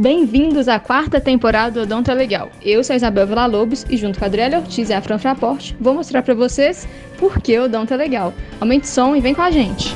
[0.00, 2.50] Bem-vindos à quarta temporada do Odonto é Legal.
[2.62, 5.76] Eu sou a Isabel Villa-Lobos e junto com a Adriana Ortiz e a Fran Fraporte,
[5.78, 6.88] vou mostrar para vocês
[7.18, 8.32] por que o Odonto é Legal.
[8.58, 9.88] Aumente o som e vem com a gente!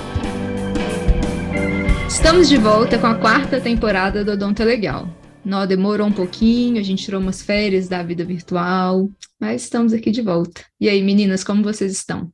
[2.07, 5.09] Estamos de volta com a quarta temporada do Odonto é Legal.
[5.43, 9.09] Nó demorou um pouquinho, a gente tirou umas férias da vida virtual,
[9.41, 10.67] mas estamos aqui de volta.
[10.79, 12.31] E aí, meninas, como vocês estão?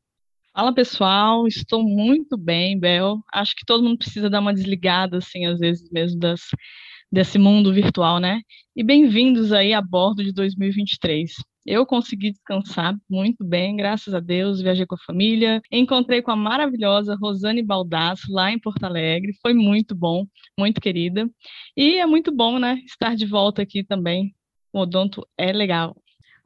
[0.52, 3.20] Fala pessoal, estou muito bem, Bel.
[3.32, 6.40] Acho que todo mundo precisa dar uma desligada, assim, às vezes mesmo das,
[7.10, 8.40] desse mundo virtual, né?
[8.74, 11.32] E bem-vindos aí a bordo de 2023.
[11.66, 16.36] Eu consegui descansar muito bem, graças a Deus, viajei com a família, encontrei com a
[16.36, 20.24] maravilhosa Rosane Baldasso lá em Porto Alegre, foi muito bom,
[20.58, 21.28] muito querida,
[21.76, 24.34] e é muito bom, né, estar de volta aqui também,
[24.72, 25.94] o Odonto é legal.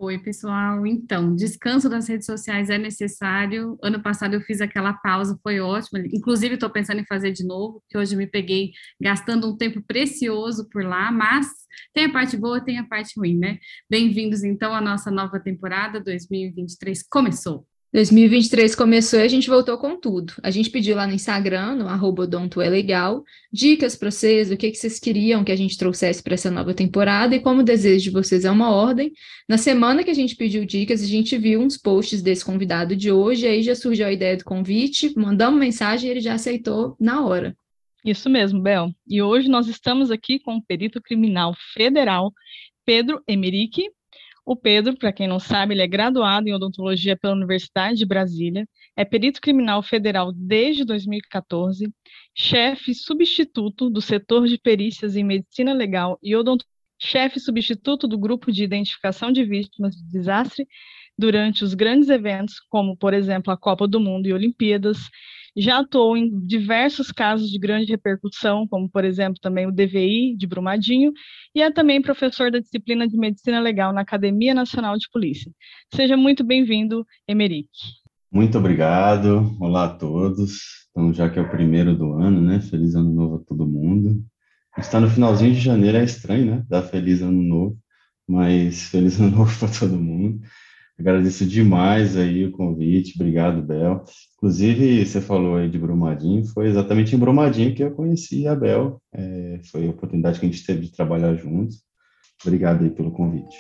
[0.04, 0.86] Oi, pessoal.
[0.86, 3.78] Então, descanso das redes sociais é necessário.
[3.82, 5.98] Ano passado eu fiz aquela pausa, foi ótimo.
[6.12, 10.69] Inclusive, estou pensando em fazer de novo, que hoje me peguei gastando um tempo precioso
[10.69, 11.46] por lá, mas
[11.94, 13.58] tem a parte boa, tem a parte ruim, né?
[13.88, 17.02] Bem-vindos, então, à nossa nova temporada 2023.
[17.08, 17.66] Começou!
[17.95, 20.33] 2023 começou e a gente voltou com tudo.
[20.42, 24.77] A gente pediu lá no Instagram, no arroba é dicas para vocês, o que, que
[24.77, 28.11] vocês queriam que a gente trouxesse para essa nova temporada, e como o desejo de
[28.11, 29.12] vocês é uma ordem,
[29.48, 33.12] na semana que a gente pediu dicas, a gente viu uns posts desse convidado de
[33.12, 37.25] hoje, aí já surgiu a ideia do convite, mandamos mensagem e ele já aceitou na
[37.25, 37.56] hora.
[38.05, 38.91] Isso mesmo, Bel.
[39.06, 42.33] E hoje nós estamos aqui com o perito criminal federal
[42.84, 43.89] Pedro Emerick,
[44.45, 48.69] o Pedro, para quem não sabe, ele é graduado em odontologia pela Universidade de Brasília,
[48.95, 51.91] é perito criminal federal desde 2014,
[52.34, 56.34] chefe substituto do setor de perícias em medicina legal e
[56.98, 60.67] chefe substituto do grupo de identificação de vítimas de desastre
[61.17, 64.98] durante os grandes eventos, como, por exemplo, a Copa do Mundo e Olimpíadas,
[65.56, 70.46] já atuou em diversos casos de grande repercussão, como, por exemplo, também o DVI de
[70.46, 71.12] Brumadinho,
[71.55, 75.52] e é também professor da disciplina de Medicina Legal na Academia Nacional de Polícia.
[75.95, 77.68] Seja muito bem-vindo, Emerick.
[78.33, 79.56] Muito obrigado.
[79.61, 80.58] Olá a todos.
[80.90, 82.61] Então, já que é o primeiro do ano, né?
[82.61, 84.24] Feliz ano novo a todo mundo.
[84.77, 86.64] Está no finalzinho de janeiro, é estranho, né?
[86.68, 87.79] Dar feliz ano novo,
[88.29, 90.40] mas feliz ano novo para todo mundo.
[90.98, 94.05] Agradeço demais aí o convite, obrigado, Bel.
[94.36, 99.02] Inclusive, você falou aí de Brumadinho, foi exatamente em Brumadinho que eu conheci a Bel,
[99.12, 101.82] é, foi a oportunidade que a gente teve de trabalhar juntos.
[102.44, 103.56] Obrigado aí pelo convite.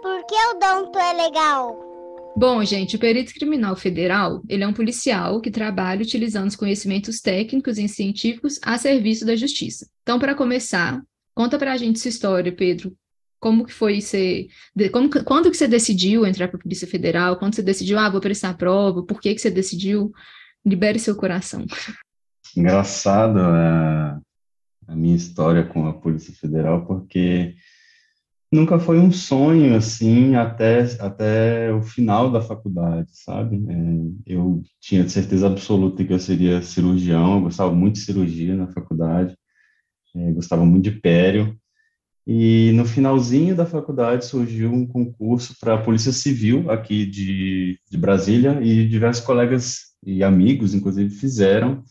[0.00, 1.94] Por que o Donto é legal?
[2.36, 7.20] Bom, gente, o perito criminal federal, ele é um policial que trabalha utilizando os conhecimentos
[7.20, 9.86] técnicos e científicos a serviço da justiça.
[10.02, 11.00] Então, para começar,
[11.34, 12.92] conta para a gente sua história, Pedro.
[13.44, 14.48] Como que foi ser,
[14.90, 17.36] como, quando que você decidiu entrar para a Polícia Federal?
[17.36, 19.02] Quando você decidiu, ah, vou prestar a prova?
[19.02, 20.14] Por que que você decidiu?
[20.64, 21.66] Libere seu coração.
[22.56, 24.18] Engraçado a,
[24.88, 27.54] a minha história com a Polícia Federal, porque
[28.50, 33.56] nunca foi um sonho assim até até o final da faculdade, sabe?
[33.68, 38.68] É, eu tinha certeza absoluta que eu seria cirurgião, eu gostava muito de cirurgia na
[38.68, 39.36] faculdade,
[40.16, 41.54] é, gostava muito de pério,
[42.26, 47.98] e no finalzinho da faculdade surgiu um concurso para a Polícia Civil aqui de, de
[47.98, 51.84] Brasília e diversos colegas e amigos, inclusive, fizeram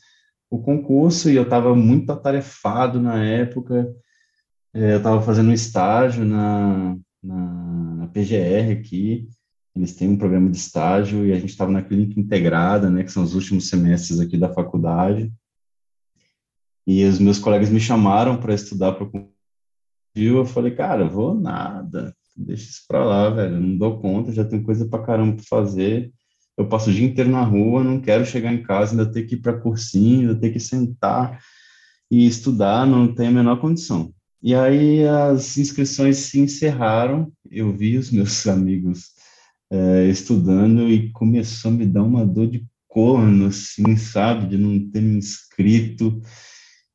[0.50, 3.94] o concurso e eu estava muito atarefado na época.
[4.74, 9.28] É, eu estava fazendo um estágio na, na, na, PGR aqui,
[9.76, 13.12] eles têm um programa de estágio e a gente estava na clínica integrada, né, que
[13.12, 15.32] são os últimos semestres aqui da faculdade.
[16.86, 19.33] E os meus colegas me chamaram para estudar para o
[20.16, 24.46] viu, eu falei, cara, vou nada, deixa isso pra lá, velho, não dou conta, já
[24.46, 26.12] tenho coisa pra caramba pra fazer,
[26.58, 29.36] eu passo o dia inteiro na rua, não quero chegar em casa, ainda ter que
[29.36, 31.40] ir para cursinho, ainda ter que sentar
[32.12, 34.14] e estudar, não tem a menor condição.
[34.42, 39.14] E aí as inscrições se encerraram, eu vi os meus amigos
[39.72, 44.92] é, estudando e começou a me dar uma dor de corno, assim, sabe, de não
[44.92, 46.22] ter me inscrito,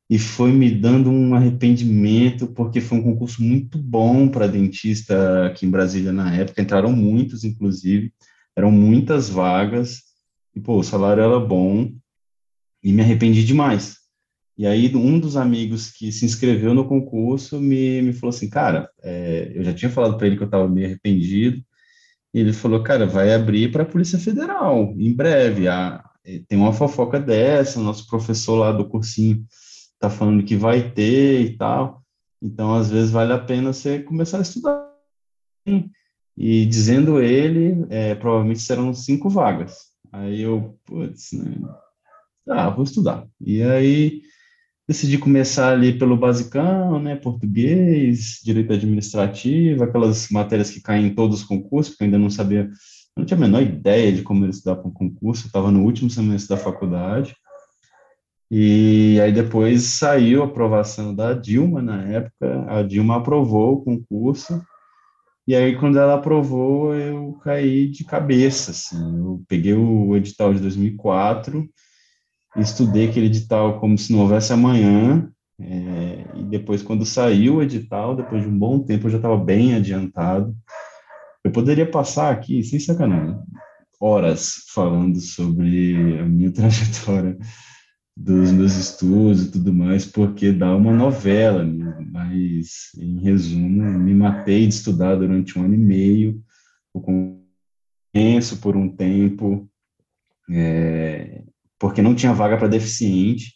[0.09, 5.67] e foi me dando um arrependimento, porque foi um concurso muito bom para dentista aqui
[5.67, 8.11] em Brasília na época, entraram muitos, inclusive,
[8.55, 10.01] eram muitas vagas,
[10.55, 11.91] e, pô, o salário era bom,
[12.83, 13.97] e me arrependi demais.
[14.57, 18.89] E aí, um dos amigos que se inscreveu no concurso me, me falou assim, cara,
[19.03, 21.63] é, eu já tinha falado para ele que eu estava meio arrependido,
[22.33, 26.03] e ele falou, cara, vai abrir para a Polícia Federal, em breve, a,
[26.47, 29.45] tem uma fofoca dessa, nosso professor lá do cursinho
[29.99, 32.03] tá falando que vai ter e tal.
[32.41, 34.89] Então, às vezes, vale a pena você começar a estudar.
[36.37, 39.89] E dizendo ele, é, provavelmente serão cinco vagas.
[40.11, 41.55] Aí eu, putz, né?
[42.47, 43.27] Ah, vou estudar.
[43.39, 44.21] E aí,
[44.87, 51.41] decidi começar ali pelo basicão, né, português, direito administrativo, aquelas matérias que caem em todos
[51.41, 52.67] os concursos, porque eu ainda não sabia,
[53.15, 56.55] não tinha a menor ideia de como estudar para um concurso, estava no último semestre
[56.55, 57.35] da faculdade,
[58.51, 64.59] e aí depois saiu a aprovação da Dilma na época, a Dilma aprovou o concurso,
[65.47, 70.59] e aí quando ela aprovou eu caí de cabeça, assim, eu peguei o edital de
[70.61, 71.69] 2004,
[72.57, 75.31] estudei aquele edital como se não houvesse amanhã,
[75.61, 79.37] é, e depois quando saiu o edital, depois de um bom tempo eu já estava
[79.37, 80.55] bem adiantado,
[81.43, 83.37] eu poderia passar aqui, sem sacanagem,
[84.01, 87.37] horas falando sobre a minha trajetória
[88.21, 94.13] dos meus estudos e tudo mais, porque dá uma novela mesmo, mas, em resumo, me
[94.13, 96.43] matei de estudar durante um ano e meio,
[96.93, 97.39] o
[98.11, 99.69] penso por um tempo,
[100.51, 101.43] é,
[101.79, 103.53] porque não tinha vaga para deficiente,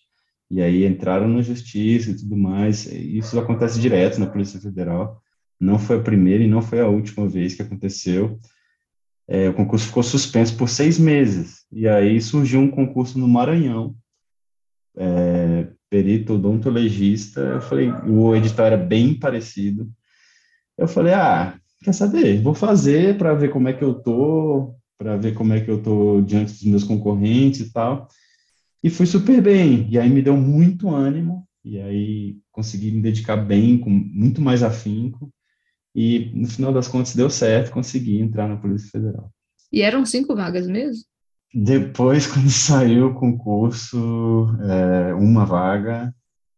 [0.49, 5.21] e aí entraram na justiça e tudo mais, isso acontece direto na Polícia Federal,
[5.59, 8.39] não foi a primeira e não foi a última vez que aconteceu,
[9.27, 13.93] é, o concurso ficou suspenso por seis meses, e aí surgiu um concurso no Maranhão,
[14.97, 19.91] é, perito odontologista, eu falei, o edital era bem parecido.
[20.77, 22.41] Eu falei, ah, quer saber?
[22.41, 25.81] Vou fazer para ver como é que eu tô, para ver como é que eu
[25.81, 28.07] tô diante dos meus concorrentes e tal.
[28.83, 29.87] E fui super bem.
[29.89, 34.63] E aí me deu muito ânimo, e aí consegui me dedicar bem, com muito mais
[34.63, 35.31] afinco.
[35.95, 39.31] E no final das contas deu certo, consegui entrar na Polícia Federal.
[39.71, 41.03] E eram cinco vagas mesmo?
[41.53, 46.13] Depois, quando saiu o concurso, é, uma vaga,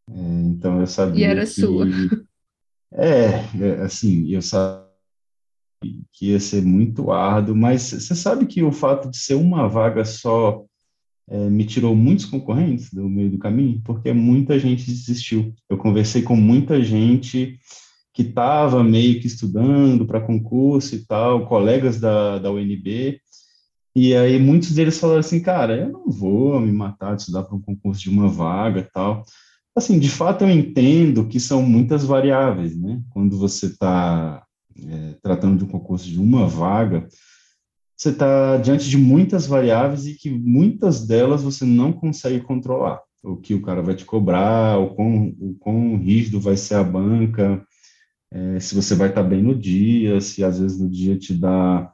[0.09, 1.85] é, então eu sabia E era que, sua.
[2.97, 4.85] É, é, assim, eu sabia
[6.13, 10.05] que ia ser muito árduo, mas você sabe que o fato de ser uma vaga
[10.05, 10.63] só
[11.27, 15.53] é, me tirou muitos concorrentes do meio do caminho, porque muita gente desistiu.
[15.69, 17.59] Eu conversei com muita gente
[18.13, 23.19] que estava meio que estudando para concurso e tal, colegas da, da UNB,
[23.95, 27.55] e aí muitos deles falaram assim, cara, eu não vou me matar de estudar para
[27.55, 29.23] um concurso de uma vaga e tal.
[29.75, 33.01] Assim, de fato eu entendo que são muitas variáveis, né?
[33.11, 34.43] Quando você está
[34.77, 37.07] é, tratando de um concurso de uma vaga,
[37.95, 43.01] você está diante de muitas variáveis e que muitas delas você não consegue controlar.
[43.23, 46.83] O que o cara vai te cobrar, o quão, o quão rígido vai ser a
[46.83, 47.65] banca,
[48.31, 51.33] é, se você vai estar tá bem no dia, se às vezes no dia te
[51.33, 51.91] dá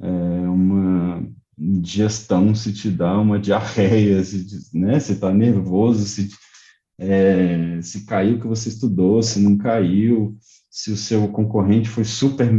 [0.00, 1.26] é, uma
[1.58, 4.46] digestão, se te dá uma diarreia, se,
[4.76, 6.28] né, se está nervoso, se,
[6.98, 10.36] é, se caiu que você estudou, se não caiu,
[10.70, 12.50] se o seu concorrente foi super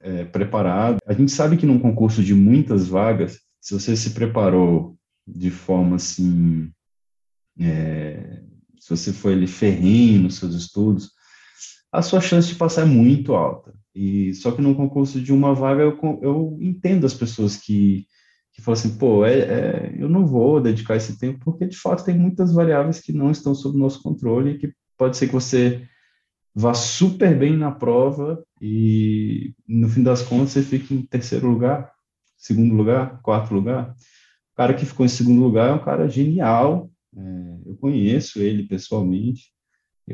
[0.00, 0.98] é, preparado.
[1.06, 4.96] A gente sabe que num concurso de muitas vagas, se você se preparou
[5.26, 6.70] de forma assim,
[7.58, 8.42] é,
[8.78, 11.10] se você foi ali ferrenho nos seus estudos,
[11.92, 13.74] a sua chance de passar é muito alta.
[13.96, 18.06] E só que num concurso de uma vaga eu, eu entendo as pessoas que
[18.52, 22.04] que falam assim, pô, é, é, eu não vou dedicar esse tempo porque de fato
[22.04, 25.86] tem muitas variáveis que não estão sob nosso controle e que pode ser que você
[26.54, 31.92] vá super bem na prova e no fim das contas você fique em terceiro lugar,
[32.38, 33.90] segundo lugar, quarto lugar.
[34.52, 37.20] O cara que ficou em segundo lugar é um cara genial, é,
[37.66, 39.52] eu conheço ele pessoalmente,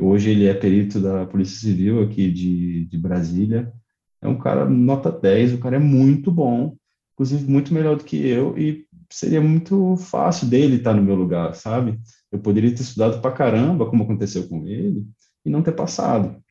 [0.01, 3.73] Hoje ele é perito da Polícia Civil aqui de, de Brasília.
[4.21, 6.77] É um cara nota 10, o cara é muito bom,
[7.13, 11.55] inclusive muito melhor do que eu, e seria muito fácil dele estar no meu lugar,
[11.55, 12.01] sabe?
[12.31, 15.07] Eu poderia ter estudado pra caramba, como aconteceu com ele,
[15.45, 16.43] e não ter passado.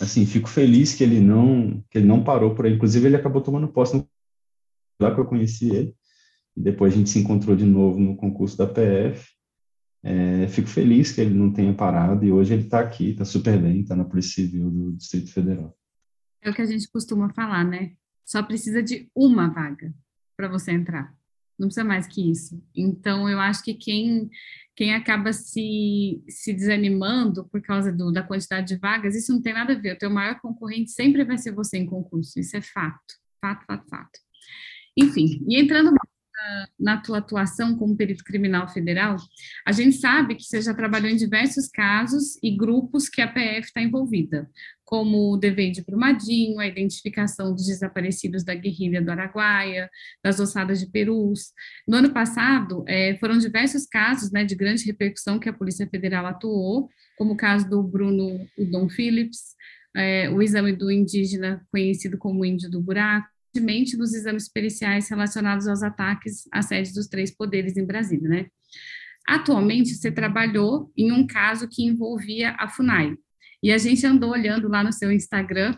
[0.00, 2.74] Assim, fico feliz que ele não que ele não parou por aí.
[2.74, 4.08] Inclusive, ele acabou tomando posse no...
[5.00, 5.94] lá que eu conheci ele.
[6.56, 9.28] E depois a gente se encontrou de novo no concurso da PF.
[10.02, 13.60] É, fico feliz que ele não tenha parado e hoje ele está aqui, está super
[13.60, 15.76] bem, está na Polícia Civil do Distrito Federal.
[16.42, 17.92] É o que a gente costuma falar, né?
[18.24, 19.92] Só precisa de uma vaga
[20.36, 21.14] para você entrar.
[21.58, 22.62] Não precisa mais que isso.
[22.74, 24.30] Então, eu acho que quem,
[24.74, 29.52] quem acaba se, se desanimando por causa do, da quantidade de vagas, isso não tem
[29.52, 29.94] nada a ver.
[29.94, 32.40] O teu maior concorrente sempre vai ser você em concurso.
[32.40, 33.14] Isso é fato.
[33.42, 34.18] Fato, fato, fato.
[34.96, 35.92] Enfim, e entrando
[36.78, 39.16] na tua atuação como perito criminal federal,
[39.66, 43.66] a gente sabe que você já trabalhou em diversos casos e grupos que a PF
[43.66, 44.48] está envolvida,
[44.84, 49.88] como o dever de Brumadinho, a identificação dos desaparecidos da guerrilha do Araguaia,
[50.22, 51.52] das ossadas de Perus.
[51.86, 56.26] No ano passado, é, foram diversos casos né, de grande repercussão que a Polícia Federal
[56.26, 59.54] atuou, como o caso do Bruno Udon Phillips,
[59.96, 65.82] é, o exame do indígena conhecido como índio do buraco, dos exames periciais relacionados aos
[65.82, 68.46] ataques à sede dos três poderes em Brasília, né?
[69.28, 73.16] Atualmente, você trabalhou em um caso que envolvia a FUNAI.
[73.62, 75.76] E a gente andou olhando lá no seu Instagram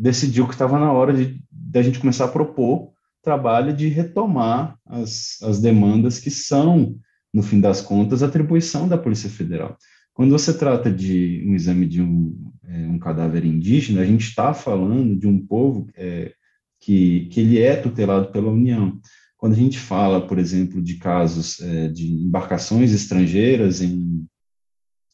[0.00, 2.90] decidiu que estava na hora de, de a gente começar a propor
[3.22, 6.96] trabalho de retomar as, as demandas que são,
[7.32, 9.76] no fim das contas, atribuição da Polícia Federal.
[10.14, 14.54] Quando você trata de um exame de um, é, um cadáver indígena, a gente está
[14.54, 16.32] falando de um povo é,
[16.80, 18.98] que, que ele é tutelado pela União.
[19.36, 24.26] Quando a gente fala, por exemplo, de casos é, de embarcações estrangeiras em,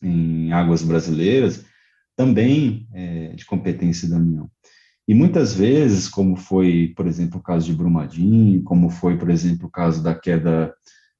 [0.01, 1.65] em águas brasileiras,
[2.17, 4.49] também é de competência da União.
[5.09, 9.69] E muitas vezes, como foi, por exemplo, o caso de Brumadinho, como foi, por exemplo,
[9.69, 10.75] o caso da queda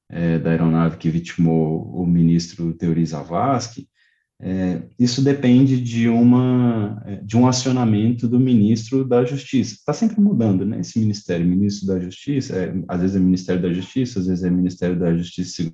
[0.09, 3.87] é, da aeronave que vitimou o ministro Teori Zavascki,
[4.39, 9.73] é, isso depende de, uma, é, de um acionamento do ministro da Justiça.
[9.73, 13.73] Está sempre mudando, né, esse ministério, ministro da Justiça, é, às vezes é Ministério da
[13.73, 15.73] Justiça, às vezes é Ministério da Justiça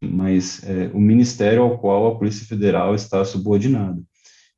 [0.00, 4.00] mas é, o ministério ao qual a Polícia Federal está subordinada.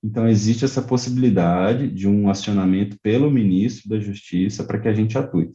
[0.02, 5.18] Então, existe essa possibilidade de um acionamento pelo ministro da Justiça para que a gente
[5.18, 5.52] atue.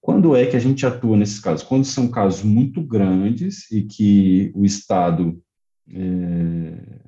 [0.00, 1.66] Quando é que a gente atua nesses casos?
[1.66, 5.40] Quando são casos muito grandes e que o Estado,
[5.88, 7.00] é,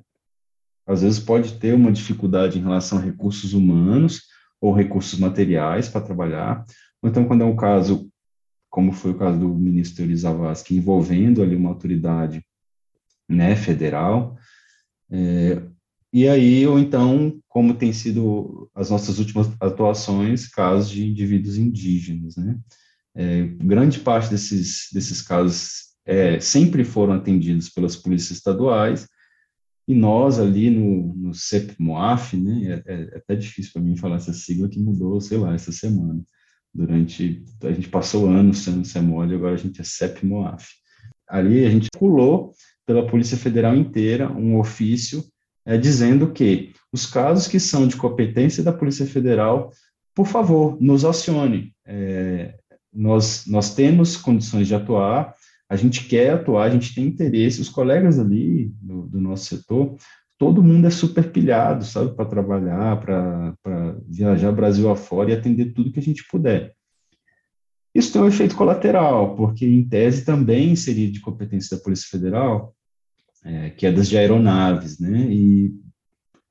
[0.85, 4.23] às vezes, pode ter uma dificuldade em relação a recursos humanos
[4.59, 6.65] ou recursos materiais para trabalhar,
[7.01, 8.09] ou então quando é um caso,
[8.69, 12.45] como foi o caso do ministro Euri Zavascki, envolvendo ali uma autoridade
[13.29, 14.37] né, federal,
[15.09, 15.61] é,
[16.11, 22.35] e aí, ou então, como tem sido as nossas últimas atuações, casos de indivíduos indígenas,
[22.35, 22.57] né?
[23.15, 29.07] É, grande parte desses, desses casos é, sempre foram atendidos pelas polícias estaduais,
[29.87, 34.33] e nós ali no, no CEP-MOAF, né, é, é até difícil para mim falar essa
[34.33, 36.23] sigla que mudou, sei lá, essa semana.
[36.71, 40.67] Durante, a gente passou anos sendo CEMOD, agora a gente é CEP-MOAF.
[41.27, 42.53] Ali a gente pulou
[42.85, 45.23] pela Polícia Federal inteira um ofício
[45.69, 49.71] é, dizendo que os casos que são de competência da Polícia Federal,
[50.15, 51.75] por favor, nos acione.
[51.85, 52.55] É,
[52.91, 55.35] nós, nós temos condições de atuar,
[55.69, 59.95] a gente quer atuar, a gente tem interesse, os colegas ali do, do nosso setor,
[60.39, 65.91] todo mundo é super pilhado, sabe, para trabalhar, para viajar Brasil afora e atender tudo
[65.91, 66.73] que a gente puder.
[67.93, 72.73] Isso tem um efeito colateral, porque em tese também seria de competência da Polícia Federal
[73.43, 75.27] é, quedas de aeronaves, né?
[75.31, 75.73] E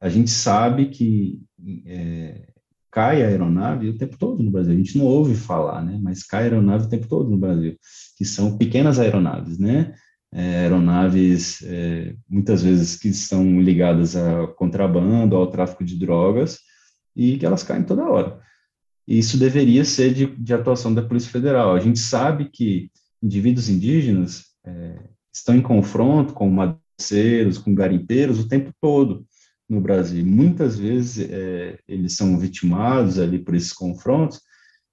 [0.00, 1.42] a gente sabe que
[1.86, 2.48] é,
[2.90, 4.72] cai a aeronave o tempo todo no Brasil.
[4.72, 5.98] A gente não ouve falar, né?
[6.02, 7.76] Mas cai a aeronave o tempo todo no Brasil,
[8.16, 9.94] que são pequenas aeronaves, né?
[10.32, 16.58] É, aeronaves é, muitas vezes que são ligadas a contrabando, ao tráfico de drogas
[17.16, 18.38] e que elas caem toda hora.
[19.06, 21.74] E isso deveria ser de, de atuação da Polícia Federal.
[21.74, 22.90] A gente sabe que
[23.22, 24.98] indivíduos indígenas é,
[25.38, 29.26] estão em confronto com madeireiros, com garimpeiros o tempo todo.
[29.68, 30.24] no Brasil.
[30.24, 34.40] Muitas vezes é, eles são vitimados ali por esses confrontos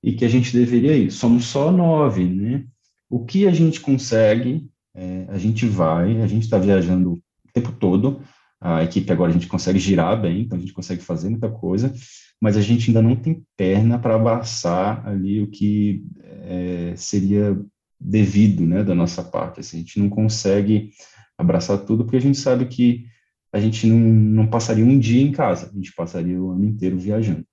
[0.03, 1.11] e que a gente deveria ir.
[1.11, 2.65] Somos só nove, né?
[3.09, 7.21] O que a gente consegue, é, a gente vai, a gente está viajando o
[7.53, 8.21] tempo todo,
[8.59, 11.93] a equipe agora a gente consegue girar bem, então a gente consegue fazer muita coisa,
[12.41, 17.57] mas a gente ainda não tem perna para abraçar ali o que é, seria
[17.99, 19.59] devido, né, da nossa parte.
[19.59, 20.91] Assim, a gente não consegue
[21.37, 23.05] abraçar tudo porque a gente sabe que
[23.51, 26.97] a gente não, não passaria um dia em casa, a gente passaria o ano inteiro
[26.97, 27.45] viajando.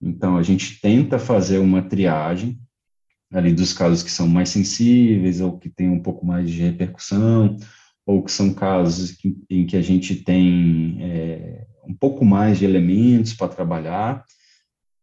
[0.00, 2.58] Então, a gente tenta fazer uma triagem
[3.32, 7.56] ali dos casos que são mais sensíveis ou que têm um pouco mais de repercussão,
[8.06, 12.64] ou que são casos que, em que a gente tem é, um pouco mais de
[12.64, 14.24] elementos para trabalhar,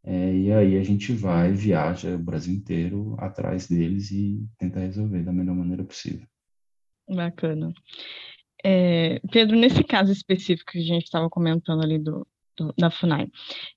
[0.04, 5.24] é, e aí a gente vai, viaja o Brasil inteiro atrás deles e tenta resolver
[5.24, 6.26] da melhor maneira possível.
[7.08, 7.72] Bacana.
[8.64, 12.26] É, Pedro, nesse caso específico que a gente estava comentando ali do,
[12.58, 13.28] do da FUNAI,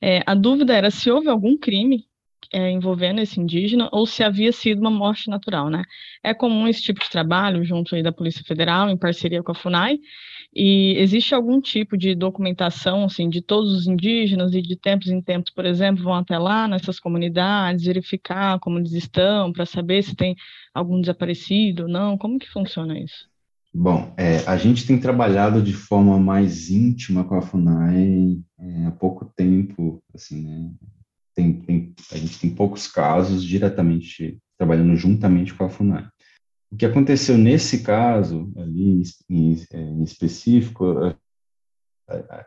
[0.01, 2.07] é, a dúvida era se houve algum crime
[2.53, 5.83] é, envolvendo esse indígena ou se havia sido uma morte natural, né?
[6.23, 9.55] É comum esse tipo de trabalho junto aí da Polícia Federal, em parceria com a
[9.55, 9.99] FUNAI,
[10.55, 15.21] e existe algum tipo de documentação, assim, de todos os indígenas e de tempos em
[15.21, 20.15] tempos, por exemplo, vão até lá nessas comunidades, verificar como eles estão, para saber se
[20.15, 20.37] tem
[20.73, 22.17] algum desaparecido ou não?
[22.17, 23.29] Como que funciona isso?
[23.75, 28.93] Bom, é, a gente tem trabalhado de forma mais íntima com a FUNAI é, há
[28.93, 30.71] pouco tempo, assim, né?
[31.35, 36.07] Tem, tem, a gente tem poucos casos diretamente trabalhando juntamente com a FUNAI.
[36.71, 41.15] O que aconteceu nesse caso, ali em, em específico,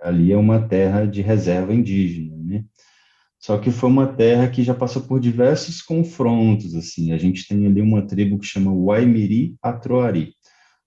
[0.01, 2.65] ali é uma terra de reserva indígena, né?
[3.39, 7.11] Só que foi uma terra que já passou por diversos confrontos, assim.
[7.11, 10.33] A gente tem ali uma tribo que chama Waimiri Atroari.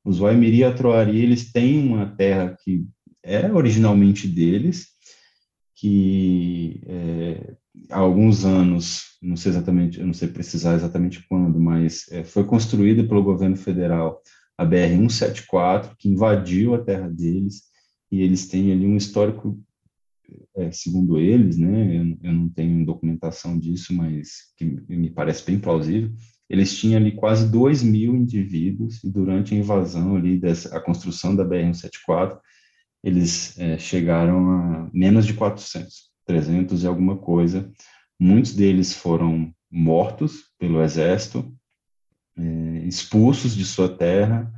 [0.04, 2.84] Os Waimiri Atroari, eles têm uma terra que
[3.22, 4.88] é originalmente deles,
[5.76, 7.56] que é,
[7.90, 12.44] há alguns anos, não sei exatamente, eu não sei precisar exatamente quando, mas é, foi
[12.44, 14.20] construída pelo governo federal
[14.56, 17.62] a BR 174, que invadiu a terra deles,
[18.10, 19.58] e eles têm ali um histórico,
[20.56, 25.58] é, segundo eles, né, eu, eu, não tenho documentação disso, mas que me parece bem
[25.58, 26.12] plausível,
[26.48, 31.34] eles tinham ali quase 2 mil indivíduos, e durante a invasão ali, dessa, a construção
[31.34, 32.38] da BR-174,
[33.02, 37.70] eles é, chegaram a menos de 400, 300 e alguma coisa.
[38.18, 41.52] Muitos deles foram mortos pelo exército,
[42.36, 42.42] é,
[42.86, 44.52] expulsos de sua terra,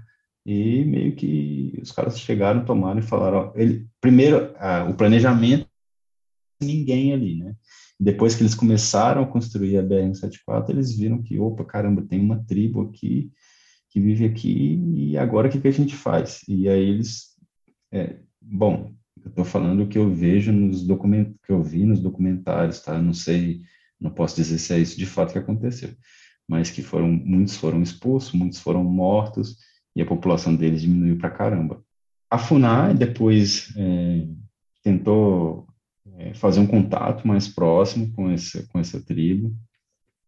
[0.44, 5.66] e meio que os caras chegaram, tomaram e falaram, ele, primeiro, a, o planejamento,
[6.61, 7.55] ninguém ali, né?
[7.98, 12.42] Depois que eles começaram a construir a BR-174, eles viram que, opa, caramba, tem uma
[12.44, 13.31] tribo aqui
[13.88, 16.40] que vive aqui e agora o que, que a gente faz?
[16.48, 17.37] E aí eles,
[17.92, 18.92] é, bom,
[19.30, 23.00] estou falando o que eu vejo nos documentos, que eu vi nos documentários, tá?
[23.00, 23.62] Não sei,
[24.00, 25.90] não posso dizer se é isso de fato que aconteceu,
[26.48, 29.56] mas que foram, muitos foram expulsos, muitos foram mortos
[29.94, 31.82] e a população deles diminuiu para caramba.
[32.30, 34.26] A FUNAI depois é,
[34.82, 35.66] tentou
[36.16, 39.54] é, fazer um contato mais próximo com essa, com essa tribo,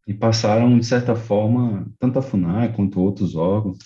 [0.07, 3.79] e passaram, de certa forma, tanto a FUNAI quanto outros órgãos,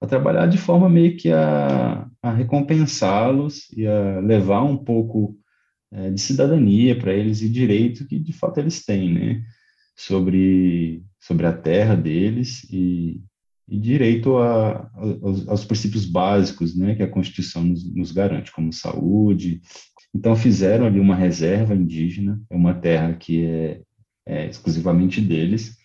[0.00, 5.38] a trabalhar de forma meio que a, a recompensá-los e a levar um pouco
[5.92, 9.42] é, de cidadania para eles e direito que de fato eles têm, né?
[9.96, 13.22] Sobre, sobre a terra deles e,
[13.66, 14.90] e direito a,
[15.22, 16.94] aos, aos, princípios básicos, né?
[16.94, 19.62] Que a Constituição nos, nos garante, como saúde,
[20.14, 23.82] então fizeram ali uma reserva indígena, é uma terra que é,
[24.26, 25.76] é exclusivamente deles,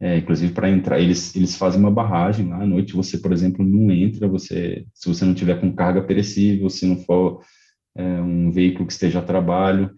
[0.00, 3.64] é, inclusive para entrar, eles, eles fazem uma barragem lá à noite, você, por exemplo,
[3.64, 7.42] não entra, você, se você não tiver com carga perecível, se não for
[7.94, 9.90] é, um veículo que esteja a trabalho,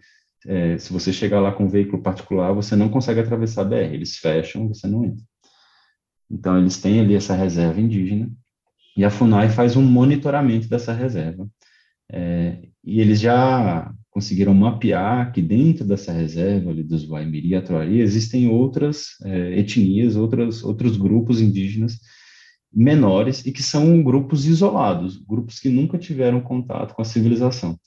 [0.45, 3.93] é, se você chegar lá com um veículo particular, você não consegue atravessar a BR,
[3.93, 5.23] eles fecham, você não entra.
[6.29, 8.29] Então, eles têm ali essa reserva indígena,
[8.97, 11.47] e a FUNAI faz um monitoramento dessa reserva.
[12.11, 17.99] É, e eles já conseguiram mapear que dentro dessa reserva ali dos Waimiri e Atuari
[17.99, 21.99] existem outras é, etnias, outras, outros grupos indígenas
[22.71, 27.77] menores e que são grupos isolados, grupos que nunca tiveram contato com a civilização.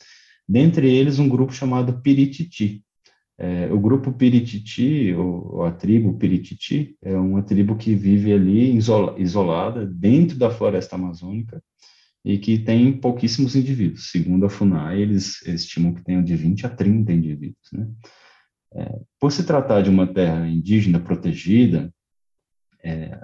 [0.48, 2.82] Dentre eles, um grupo chamado Pirititi.
[3.38, 8.74] É, o grupo Pirititi, ou, ou, a tribo Pirititi, é uma tribo que vive ali
[8.76, 11.62] isola, isolada dentro da floresta amazônica,
[12.26, 14.10] e que tem pouquíssimos indivíduos.
[14.10, 17.70] Segundo a FUNAI, eles, estimam que tenham de 20 a 30 indivíduos.
[17.72, 17.86] Né?
[18.74, 21.94] É, por se tratar de uma terra indígena protegida,
[22.82, 23.16] é,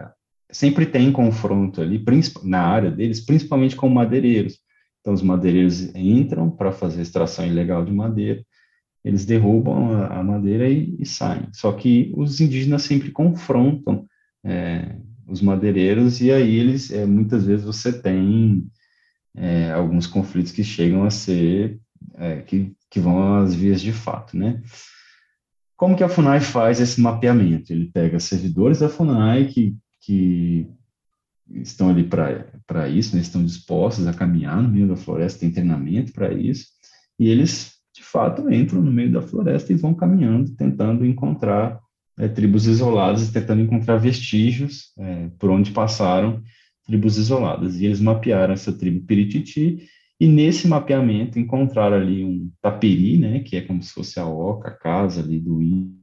[0.53, 2.01] sempre tem confronto ali,
[2.45, 4.61] na área deles, principalmente com madeireiros,
[5.01, 8.41] Então, os madeireiros entram para fazer extração ilegal de madeira,
[9.05, 11.49] eles derrubam a, a madeira e, e, saem.
[11.53, 14.07] Só que os indígenas sempre confrontam
[14.45, 14.95] é,
[15.27, 18.71] os madeireiros, e aí eles, é, muitas vezes você tem
[19.37, 21.81] é, alguns conflitos que chegam a ser,
[22.14, 24.62] é, que, que vão às vias de fato, né?
[25.77, 27.73] Como que a FUNAI faz esse mapeamento?
[27.73, 30.68] Ele pega servidores da FUNAI que, que
[31.51, 36.12] estão ali para isso, né, estão dispostos a caminhar no meio da floresta, tem treinamento
[36.12, 36.66] para isso,
[37.18, 41.81] e eles, de fato, entram no meio da floresta e vão caminhando, tentando encontrar
[42.18, 46.42] é, tribos isoladas, tentando encontrar vestígios é, por onde passaram
[46.85, 47.81] tribos isoladas.
[47.81, 49.88] E eles mapearam essa tribo Pirititi,
[50.21, 54.68] e nesse mapeamento encontraram ali um tapiri, né, que é como se fosse a oca,
[54.68, 56.01] a casa ali do índio,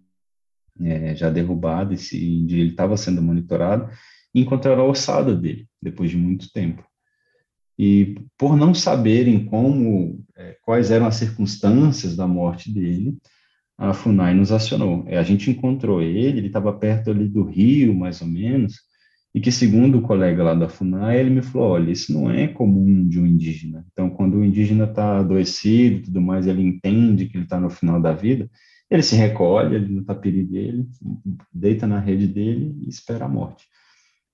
[0.82, 3.90] é, já derrubado, esse índio ele estava sendo monitorado,
[4.34, 6.84] e encontraram a ossada dele, depois de muito tempo.
[7.78, 13.18] E por não saberem como, é, quais eram as circunstâncias da morte dele,
[13.78, 15.06] a FUNAI nos acionou.
[15.08, 18.82] É, a gente encontrou ele, ele estava perto ali do rio, mais ou menos,
[19.34, 22.48] e que segundo o colega lá da FUNAI, ele me falou, olha, isso não é
[22.48, 23.86] comum de um indígena.
[23.92, 27.70] Então, quando o indígena está adoecido e tudo mais, ele entende que ele está no
[27.70, 28.50] final da vida,
[28.90, 30.88] ele se recolhe ali no tapiri dele,
[31.54, 33.66] deita na rede dele e espera a morte.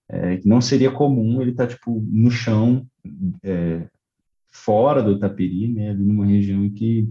[0.10, 2.88] É, não seria comum ele estar, tá, tipo, no chão,
[3.44, 3.88] é,
[4.50, 7.10] fora do tapiri, né, ali numa região que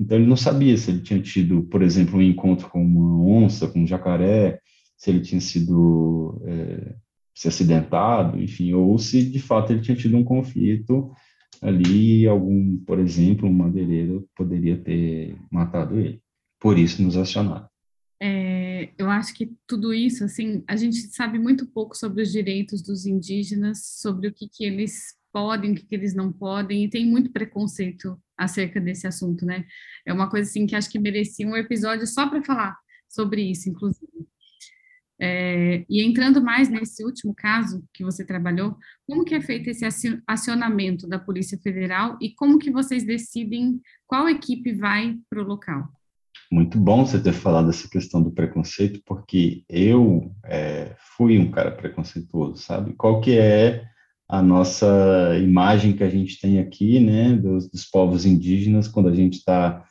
[0.00, 3.68] então ele não sabia se ele tinha tido, por exemplo, um encontro com uma onça,
[3.68, 4.58] com um jacaré,
[4.96, 6.94] se ele tinha sido é,
[7.34, 11.12] se acidentado, enfim, ou se de fato ele tinha tido um conflito
[11.60, 16.20] ali, algum, por exemplo, um madeireiro poderia ter matado ele.
[16.60, 17.68] Por isso nos acionaram.
[18.20, 22.80] É, eu acho que tudo isso, assim, a gente sabe muito pouco sobre os direitos
[22.82, 26.90] dos indígenas, sobre o que, que eles podem, o que, que eles não podem, e
[26.90, 29.64] tem muito preconceito acerca desse assunto, né?
[30.06, 32.76] É uma coisa, assim, que acho que merecia um episódio só para falar
[33.08, 34.06] sobre isso, inclusive.
[35.24, 39.86] É, e entrando mais nesse último caso que você trabalhou, como que é feito esse
[40.26, 45.88] acionamento da Polícia Federal e como que vocês decidem qual equipe vai para o local?
[46.50, 51.70] Muito bom você ter falado essa questão do preconceito, porque eu é, fui um cara
[51.70, 52.92] preconceituoso, sabe?
[52.94, 53.84] Qual que é
[54.28, 59.14] a nossa imagem que a gente tem aqui, né, dos, dos povos indígenas, quando a
[59.14, 59.84] gente está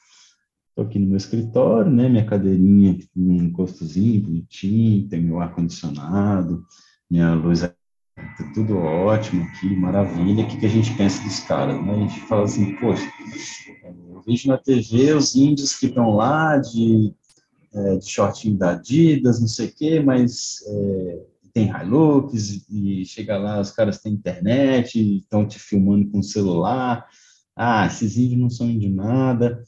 [0.72, 2.08] Estou aqui no meu escritório, né?
[2.08, 6.64] Minha cadeirinha, um encostozinho, bonitinho, tem meu ar-condicionado,
[7.10, 7.74] minha luz é
[8.54, 10.46] tudo ótimo aqui, maravilha.
[10.46, 11.94] O que, que a gente pensa dos caras, né?
[11.94, 13.04] A gente fala assim, poxa,
[13.84, 17.14] eu vejo na TV os índios que estão lá de,
[17.74, 23.38] é, de shortinho da Adidas, não sei o quê, mas é, tem Hilux e chega
[23.38, 27.06] lá, os caras têm internet, estão te filmando com celular.
[27.54, 29.62] Ah, esses índios não são de nada.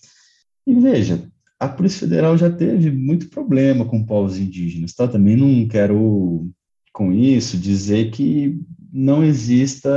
[0.65, 1.27] E veja,
[1.59, 5.07] a Polícia Federal já teve muito problema com povos indígenas, tá?
[5.07, 6.49] Também não quero,
[6.91, 8.59] com isso, dizer que
[8.91, 9.89] não exista.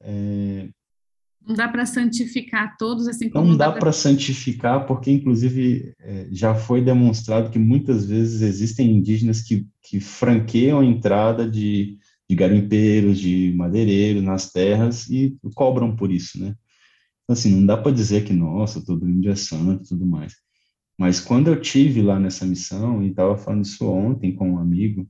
[0.00, 0.68] É...
[1.46, 3.50] Não dá para santificar todos assim como.
[3.50, 8.90] Não dá, dá para santificar, porque, inclusive, é, já foi demonstrado que muitas vezes existem
[8.90, 15.94] indígenas que, que franqueiam a entrada de, de garimpeiros, de madeireiros nas terras e cobram
[15.94, 16.54] por isso, né?
[17.28, 20.34] Assim, não dá para dizer que, nossa, todo índio é santo e tudo mais.
[20.98, 25.06] Mas quando eu tive lá nessa missão, e estava falando isso ontem com um amigo,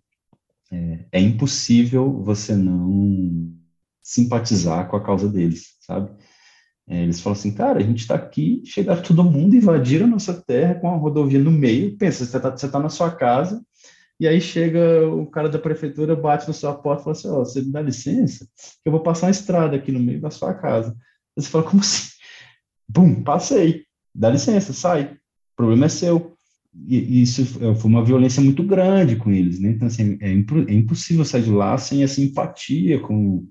[0.70, 3.54] é, é, impossível você não
[4.02, 6.10] simpatizar com a causa deles, sabe?
[6.88, 10.34] É, eles falam assim, cara, a gente está aqui, chegaram todo mundo, invadiram a nossa
[10.34, 13.64] terra com a rodovia no meio, pensa, você está tá na sua casa,
[14.18, 17.40] e aí chega o cara da prefeitura, bate na sua porta e fala assim, ó,
[17.40, 18.48] oh, você me dá licença,
[18.84, 20.96] eu vou passar uma estrada aqui no meio da sua casa.
[21.36, 22.08] Você fala, como assim?
[22.88, 23.84] Bum, passei.
[24.14, 25.04] Dá licença, sai.
[25.04, 26.34] O problema é seu.
[26.88, 29.70] E, isso foi uma violência muito grande com eles, né?
[29.70, 33.46] Então, assim, é, é impossível sair de lá sem essa empatia com,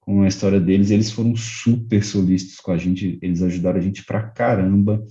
[0.00, 0.90] com a história deles.
[0.90, 5.04] Eles foram super solícitos com a gente, eles ajudaram a gente pra caramba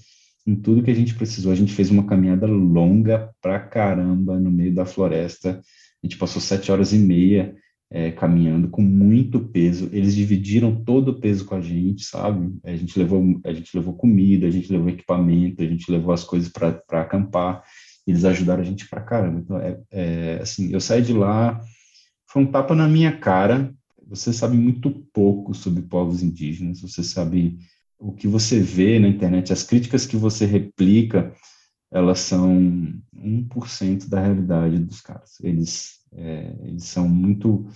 [0.45, 1.51] em tudo que a gente precisou.
[1.51, 5.61] A gente fez uma caminhada longa pra caramba no meio da floresta.
[6.03, 7.55] A gente passou sete horas e meia
[7.91, 9.89] é, caminhando com muito peso.
[9.91, 12.55] Eles dividiram todo o peso com a gente, sabe?
[12.63, 16.23] A gente levou, a gente levou comida, a gente levou equipamento, a gente levou as
[16.23, 17.63] coisas para acampar.
[18.05, 19.39] Eles ajudaram a gente para caramba.
[19.39, 21.59] Então, é, é, assim, eu saí de lá,
[22.27, 23.73] foi um tapa na minha cara.
[24.07, 27.57] Você sabe muito pouco sobre povos indígenas, você sabe
[27.99, 31.33] o que você vê na internet, as críticas que você replica,
[31.91, 35.39] elas são 1% da realidade dos caras.
[35.41, 37.67] Eles é, eles são muito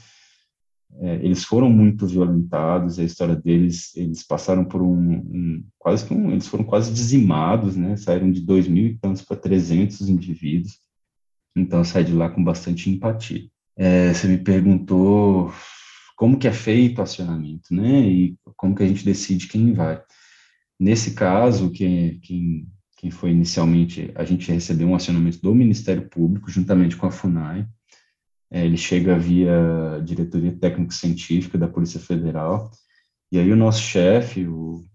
[1.00, 6.14] é, eles foram muito violentados, a história deles, eles passaram por um, um quase que
[6.14, 10.80] um, eles foram quase dizimados, né, saíram de dois mil e tantos para 300 indivíduos,
[11.56, 13.48] então saí de lá com bastante empatia.
[13.76, 15.52] É, você me perguntou
[16.16, 20.02] como que é feito o acionamento, né, e como que a gente decide quem vai.
[20.80, 22.68] Nesse caso, quem, quem,
[22.98, 27.68] quem foi inicialmente, a gente recebeu um acionamento do Ministério Público, juntamente com a FUNAI,
[28.54, 32.70] é, ele chega via diretoria técnico-científica da Polícia Federal,
[33.32, 34.86] e aí o nosso chefe, o,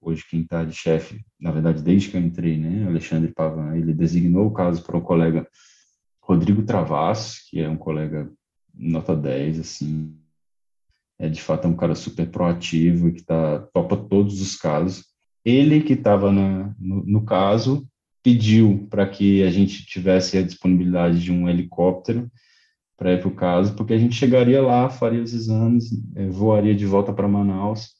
[0.00, 3.94] hoje quem está de chefe, na verdade desde que eu entrei, né, Alexandre Pavan, ele
[3.94, 5.46] designou o caso para o colega
[6.20, 8.28] Rodrigo Travassos, que é um colega
[8.74, 10.12] nota 10, assim,
[11.16, 15.04] é de fato é um cara super proativo e que tá, topa todos os casos.
[15.44, 17.86] Ele que estava no, no caso
[18.20, 22.28] pediu para que a gente tivesse a disponibilidade de um helicóptero
[22.96, 26.74] para ir para o caso, porque a gente chegaria lá, faria os exames, é, voaria
[26.74, 27.94] de volta para Manaus,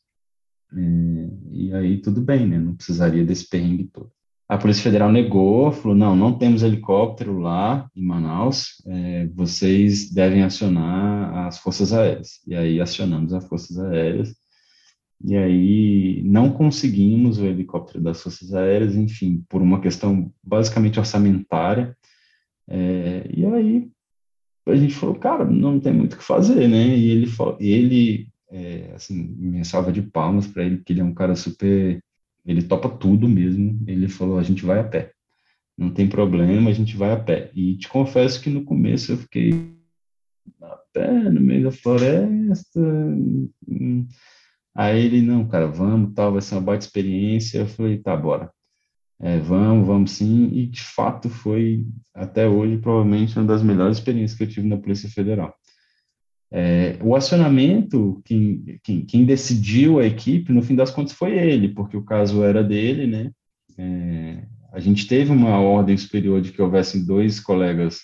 [0.72, 2.58] é, e aí tudo bem, né?
[2.58, 4.10] Não precisaria desse perrengue todo.
[4.48, 10.42] A Polícia Federal negou, falou: não, não temos helicóptero lá em Manaus, é, vocês devem
[10.42, 12.40] acionar as Forças Aéreas.
[12.46, 14.34] E aí acionamos as Forças Aéreas,
[15.24, 21.96] e aí não conseguimos o helicóptero das Forças Aéreas, enfim, por uma questão basicamente orçamentária.
[22.68, 23.90] É, e aí
[24.66, 26.96] a gente falou, cara, não tem muito o que fazer, né?
[26.96, 31.14] E ele, ele é, assim, minha salva de palmas para ele, que ele é um
[31.14, 32.02] cara super,
[32.46, 33.78] ele topa tudo mesmo.
[33.86, 35.12] Ele falou, a gente vai a pé,
[35.76, 37.50] não tem problema, a gente vai a pé.
[37.54, 39.52] E te confesso que no começo eu fiquei
[40.62, 42.80] a pé, no meio da floresta.
[43.68, 44.06] Hum.
[44.74, 47.58] Aí ele, não, cara, vamos, tal, vai ser uma baita experiência.
[47.60, 48.50] Eu falei, tá, bora
[49.20, 54.36] é, vamos, vamos sim, e de fato foi, até hoje, provavelmente uma das melhores experiências
[54.36, 55.54] que eu tive na Polícia Federal.
[56.50, 61.68] É, o acionamento, quem, quem, quem, decidiu a equipe, no fim das contas, foi ele,
[61.68, 63.32] porque o caso era dele, né?
[63.76, 68.00] É, a gente teve uma ordem superior de que houvessem dois colegas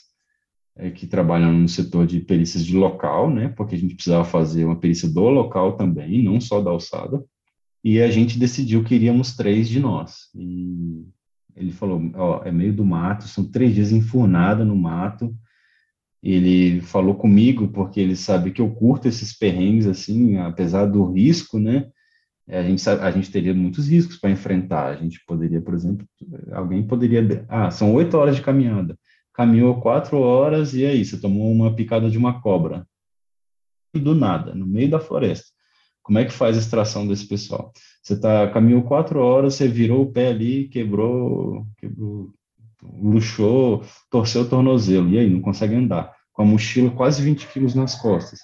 [0.77, 3.49] é, que trabalham no setor de perícias de local, né?
[3.49, 7.23] Porque a gente precisava fazer uma perícia do local também, não só da alçada
[7.83, 10.29] e a gente decidiu que iríamos três de nós.
[10.35, 11.07] E
[11.57, 15.35] ele falou, ó, é meio do mato, são três dias enfurnado no mato.
[16.23, 21.59] Ele falou comigo porque ele sabe que eu curto esses perrengues assim, apesar do risco,
[21.59, 21.89] né?
[22.47, 24.89] A gente sabe, a gente teria muitos riscos para enfrentar.
[24.89, 26.07] A gente poderia, por exemplo,
[26.53, 28.99] alguém poderia, ah, são oito horas de caminhada.
[29.33, 32.87] Caminhou quatro horas e aí você tomou uma picada de uma cobra
[33.95, 35.49] do nada, no meio da floresta.
[36.11, 37.73] Como é que faz a extração desse pessoal?
[38.03, 42.33] Você tá, caminhou quatro horas, você virou o pé ali, quebrou, quebrou,
[43.01, 47.77] luxou, torceu o tornozelo, e aí, não consegue andar, com a mochila quase 20 quilos
[47.77, 48.41] nas costas.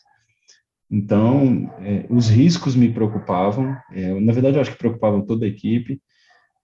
[0.88, 5.48] Então, é, os riscos me preocupavam, é, na verdade, eu acho que preocupavam toda a
[5.48, 6.00] equipe,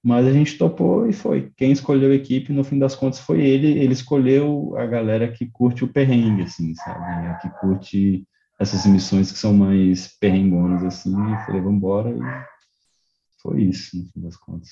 [0.04, 1.50] mas a gente topou e foi.
[1.56, 3.76] Quem escolheu a equipe, no fim das contas, foi ele.
[3.76, 7.40] Ele escolheu a galera que curte o perrengue, assim, sabe?
[7.40, 8.24] Que curte
[8.62, 12.20] essas emissões que são mais perrengonas, assim, e falei, vamos embora, e
[13.42, 14.70] foi isso, no fim das contas.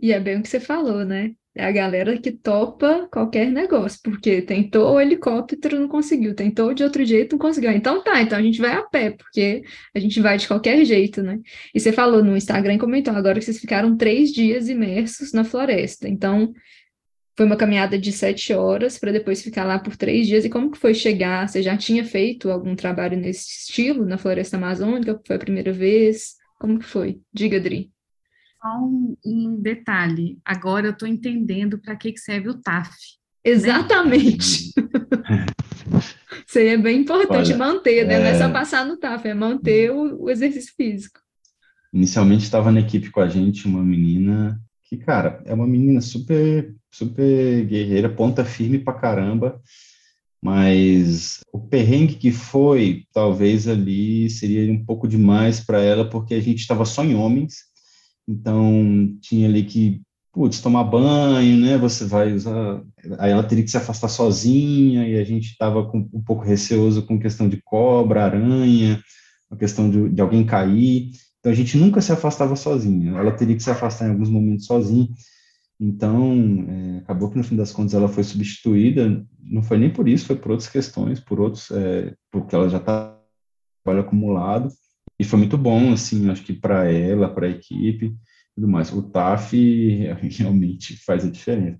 [0.00, 1.32] E é bem o que você falou, né?
[1.54, 6.84] É a galera que topa qualquer negócio, porque tentou o helicóptero, não conseguiu, tentou de
[6.84, 7.70] outro jeito, não conseguiu.
[7.70, 9.62] Então tá, então a gente vai a pé, porque
[9.94, 11.40] a gente vai de qualquer jeito, né?
[11.74, 15.44] E você falou no Instagram e comentou agora que vocês ficaram três dias imersos na
[15.44, 16.06] floresta.
[16.06, 16.52] Então,
[17.36, 20.44] foi uma caminhada de sete horas para depois ficar lá por três dias.
[20.44, 21.48] E como que foi chegar?
[21.48, 25.20] Você já tinha feito algum trabalho nesse estilo na Floresta Amazônica?
[25.26, 26.36] Foi a primeira vez?
[26.58, 27.20] Como que foi?
[27.32, 27.90] Diga, Dri.
[28.60, 30.38] Só um, um detalhe.
[30.44, 32.88] Agora eu estou entendendo para que, que serve o TAF.
[32.88, 33.52] Né?
[33.52, 34.72] Exatamente.
[34.76, 35.46] Né?
[36.46, 38.14] Isso aí é bem importante Olha, manter, né?
[38.14, 38.18] É...
[38.18, 41.20] Não é só passar no TAF, é manter o, o exercício físico.
[41.92, 46.74] Inicialmente estava na equipe com a gente uma menina que, cara, é uma menina super,
[46.96, 49.60] super guerreira, ponta firme pra caramba,
[50.42, 56.40] mas o perrengue que foi, talvez ali seria um pouco demais para ela, porque a
[56.40, 57.56] gente estava só em homens,
[58.26, 60.00] então tinha ali que,
[60.32, 62.82] putz, tomar banho, né, você vai usar,
[63.18, 67.18] aí ela teria que se afastar sozinha, e a gente estava um pouco receoso com
[67.18, 69.02] questão de cobra, aranha,
[69.50, 73.54] a questão de, de alguém cair, então a gente nunca se afastava sozinha, ela teria
[73.54, 75.08] que se afastar em alguns momentos sozinha.
[75.78, 80.08] Então, é, acabou que no fim das contas ela foi substituída, não foi nem por
[80.08, 83.16] isso, foi por outras questões, por outros, é, porque ela já está
[83.84, 84.68] trabalho acumulado,
[85.18, 88.14] e foi muito bom, assim, acho que para ela, para a equipe,
[88.54, 88.92] tudo mais.
[88.92, 89.54] O TAF
[90.38, 91.78] realmente faz a diferença.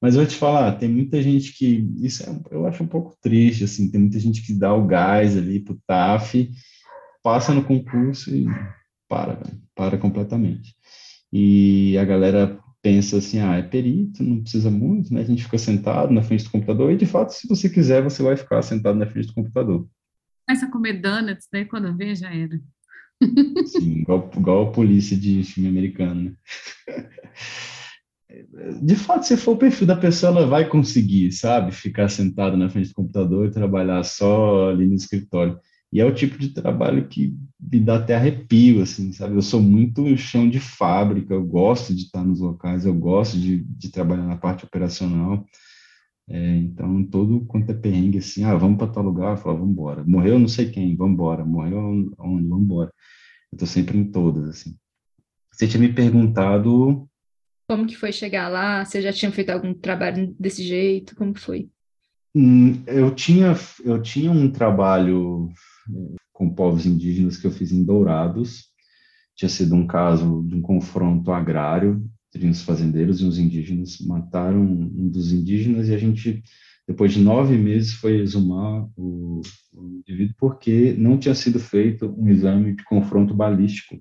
[0.00, 3.16] Mas eu vou te falar, tem muita gente que, isso é, eu acho um pouco
[3.22, 6.50] triste, assim, tem muita gente que dá o gás ali pro TAF,
[7.22, 8.46] passa no concurso e
[9.08, 9.40] para,
[9.74, 10.74] para completamente.
[11.32, 12.55] E a galera
[12.86, 15.22] pensa assim, ah, é perito, não precisa muito, né?
[15.22, 18.22] A gente fica sentado na frente do computador e, de fato, se você quiser, você
[18.22, 19.88] vai ficar sentado na frente do computador.
[20.46, 22.60] Começa a comer donuts, daí quando vê, já era.
[23.66, 26.32] Sim, igual, igual a polícia de filme americano, né?
[28.80, 31.72] De fato, se for o perfil da pessoa, ela vai conseguir, sabe?
[31.72, 35.58] Ficar sentada na frente do computador e trabalhar só ali no escritório.
[35.92, 39.34] E é o tipo de trabalho que me dá até arrepio, assim, sabe?
[39.34, 43.58] Eu sou muito chão de fábrica, eu gosto de estar nos locais, eu gosto de,
[43.58, 45.46] de trabalhar na parte operacional.
[46.28, 49.72] É, então, todo quanto é perrengue, assim, ah, vamos para tal lugar, eu falo, vamos
[49.72, 50.04] embora.
[50.04, 51.44] Morreu não sei quem, vamos embora.
[51.44, 52.92] Morreu onde, vamos embora.
[53.52, 54.76] Eu estou sempre em todas, assim.
[55.52, 57.08] Você tinha me perguntado...
[57.68, 58.84] Como que foi chegar lá?
[58.84, 61.16] Você já tinha feito algum trabalho desse jeito?
[61.16, 61.68] Como que foi?
[62.34, 65.48] Hum, eu tinha, eu tinha um trabalho
[66.32, 68.66] com povos indígenas que eu fiz em Dourados.
[69.34, 73.98] Tinha sido um caso de um confronto agrário entre os fazendeiros e os indígenas.
[74.00, 76.42] Mataram um dos indígenas e a gente,
[76.86, 79.40] depois de nove meses, foi exumar o,
[79.72, 83.98] o indivíduo porque não tinha sido feito um exame de confronto balístico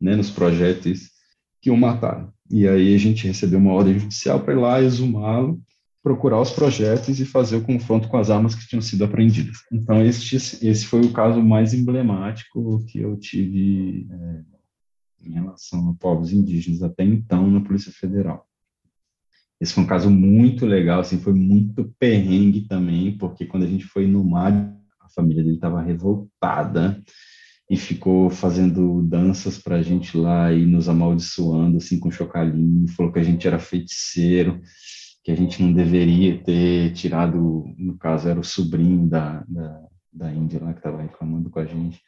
[0.00, 1.10] né, nos projéteis
[1.60, 2.32] que o mataram.
[2.50, 5.62] E aí a gente recebeu uma ordem judicial para ir lá exumá-lo
[6.04, 9.56] procurar os projetos e fazer o confronto com as armas que tinham sido apreendidas.
[9.72, 14.42] Então, este, esse foi o caso mais emblemático que eu tive é,
[15.26, 18.46] em relação a povos indígenas até então na Polícia Federal.
[19.58, 23.86] Esse foi um caso muito legal, assim, foi muito perrengue também, porque quando a gente
[23.86, 24.52] foi no mar,
[25.00, 27.02] a família dele estava revoltada
[27.70, 33.10] e ficou fazendo danças para a gente lá e nos amaldiçoando, assim, com chocalinho, falou
[33.10, 34.60] que a gente era feiticeiro,
[35.24, 39.80] que a gente não deveria ter tirado, no caso era o sobrinho da, da,
[40.12, 41.98] da Índia lá que estava reclamando com a gente,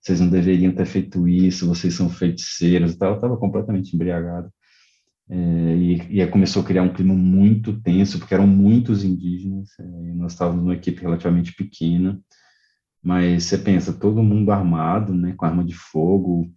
[0.00, 4.48] vocês não deveriam ter feito isso, vocês são feiticeiros e tal, eu estava completamente embriagado.
[5.28, 5.36] É,
[5.76, 10.32] e, e começou a criar um clima muito tenso, porque eram muitos indígenas, é, nós
[10.32, 12.20] estávamos numa equipe relativamente pequena,
[13.02, 16.52] mas você pensa, todo mundo armado, né, com arma de fogo,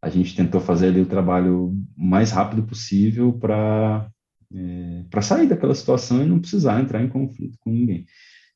[0.00, 4.08] a gente tentou fazer ali o trabalho mais rápido possível para
[4.54, 8.06] é, para sair daquela situação e não precisar entrar em conflito com ninguém.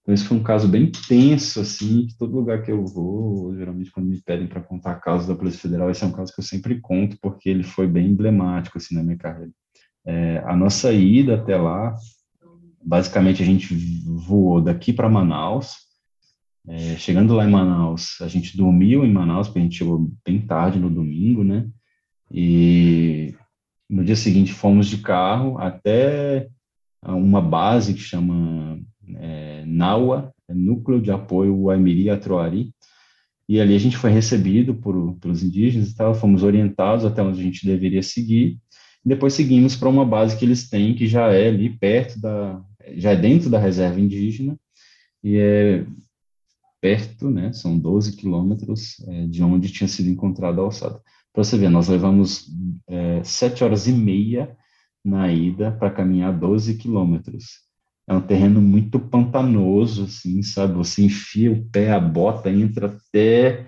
[0.04, 3.90] Então, esse foi um caso bem tenso, assim, que todo lugar que eu vou, geralmente
[3.90, 6.44] quando me pedem para contar casos da Polícia Federal, esse é um caso que eu
[6.44, 9.50] sempre conto, porque ele foi bem emblemático, assim, na minha carreira.
[10.06, 11.94] É, a nossa ida até lá,
[12.84, 15.76] basicamente a gente voou daqui para Manaus,
[16.68, 20.40] é, chegando lá em Manaus, a gente dormiu em Manaus, porque a gente chegou bem
[20.42, 21.66] tarde no domingo, né,
[22.30, 23.33] e
[23.88, 26.48] no dia seguinte, fomos de carro até
[27.02, 28.80] uma base que chama
[29.16, 32.72] é, NAUA, é Núcleo de Apoio Aimiri Atroari,
[33.48, 37.40] e ali a gente foi recebido por, pelos indígenas e tal, fomos orientados até onde
[37.40, 38.58] a gente deveria seguir,
[39.04, 42.62] depois seguimos para uma base que eles têm, que já é ali perto da,
[42.96, 44.56] já é dentro da reserva indígena,
[45.22, 45.86] e é
[46.80, 51.00] perto, né, são 12 quilômetros é, de onde tinha sido encontrada a alçada.
[51.34, 52.48] Para você ver, nós levamos
[52.86, 54.56] é, sete horas e meia
[55.04, 57.64] na ida para caminhar 12 quilômetros.
[58.06, 60.74] É um terreno muito pantanoso, assim, sabe?
[60.74, 63.66] Você enfia o pé, a bota entra até.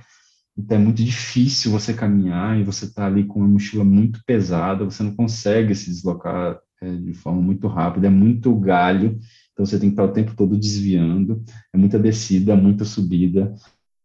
[0.56, 4.84] Então é muito difícil você caminhar e você está ali com uma mochila muito pesada,
[4.84, 9.18] você não consegue se deslocar é, de forma muito rápida, é muito galho,
[9.52, 11.42] então você tem que estar o tempo todo desviando,
[11.74, 13.54] é muita descida, muita subida,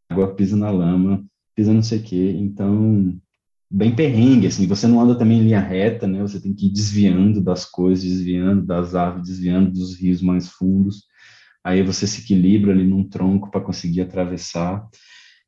[0.09, 1.23] água pisa na lama,
[1.55, 3.17] pisa não sei o quê, então
[3.71, 6.71] bem perrengue, assim, você não anda também em linha reta, né, você tem que ir
[6.71, 11.05] desviando das coisas, desviando das árvores, desviando dos rios mais fundos,
[11.63, 14.85] aí você se equilibra ali num tronco para conseguir atravessar,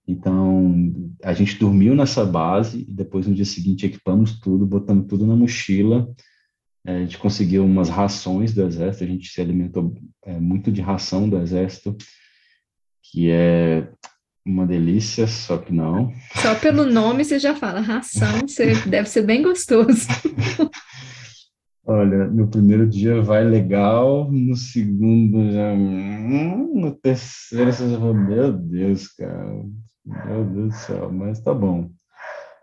[0.08, 5.26] então, a gente dormiu nessa base e depois no dia seguinte equipamos tudo, botamos tudo
[5.26, 6.14] na mochila,
[6.86, 10.82] é, a gente conseguiu umas rações do exército, a gente se alimentou é, muito de
[10.82, 11.96] ração do exército,
[13.02, 13.90] que é
[14.46, 16.14] uma delícia, só que não.
[16.36, 20.08] Só pelo nome você já fala, ração, você deve ser bem gostoso.
[21.86, 25.74] Olha, no primeiro dia vai legal, no segundo já.
[25.74, 29.66] Hum, no terceiro você já fala, meu Deus, cara,
[30.06, 31.90] meu Deus do céu, mas tá bom.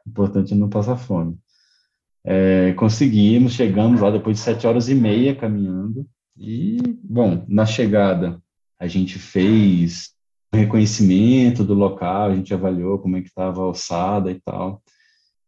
[0.07, 1.38] O importante é não passar fome.
[2.24, 6.07] É, conseguimos, chegamos lá depois de sete horas e meia caminhando.
[6.36, 8.40] E, bom, na chegada
[8.78, 10.14] a gente fez
[10.53, 14.82] reconhecimento do local, a gente avaliou como é que estava a alçada e tal.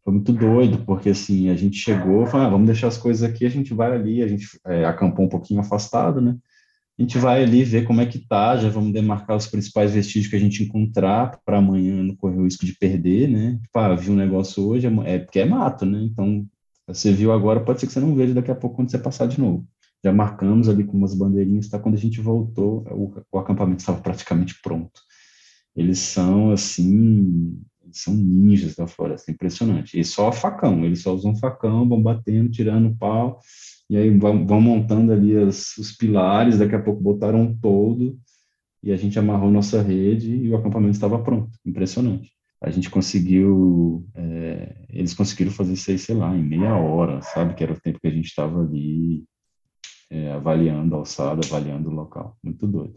[0.05, 3.46] foi muito doido, porque assim, a gente chegou, falou, ah, vamos deixar as coisas aqui,
[3.46, 6.36] a gente vai ali, a gente é, acampou um pouquinho afastado, né?
[6.98, 10.28] A gente vai ali ver como é que tá, já vamos demarcar os principais vestígios
[10.28, 13.59] que a gente encontrar para amanhã não correr o risco de perder, né?
[13.62, 16.03] Tipo, ah, viu um negócio hoje, é porque é mato, né?
[16.03, 16.46] Então,
[16.86, 19.26] você viu agora, pode ser que você não veja daqui a pouco quando você passar
[19.26, 19.66] de novo.
[20.05, 21.78] Já marcamos ali com umas bandeirinhas, tá?
[21.78, 25.00] Quando a gente voltou, o, o acampamento estava praticamente pronto.
[25.76, 27.61] Eles são, assim,
[27.92, 29.98] são ninjas da floresta, impressionante.
[29.98, 33.38] E só facão, eles só usam facão, vão batendo, tirando pau,
[33.88, 38.18] e aí vão, vão montando ali as, os pilares, daqui a pouco botaram um todo,
[38.82, 42.32] e a gente amarrou nossa rede e o acampamento estava pronto, impressionante.
[42.61, 47.55] A gente conseguiu, é, eles conseguiram fazer isso aí, sei lá, em meia hora, sabe?
[47.55, 49.24] Que era o tempo que a gente estava ali
[50.12, 52.36] é, avaliando a alçada, avaliando o local.
[52.44, 52.94] Muito doido.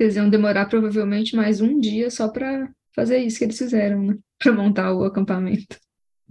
[0.00, 4.18] Eles iam demorar provavelmente mais um dia só para fazer isso que eles fizeram, né?
[4.42, 5.78] Para montar o acampamento.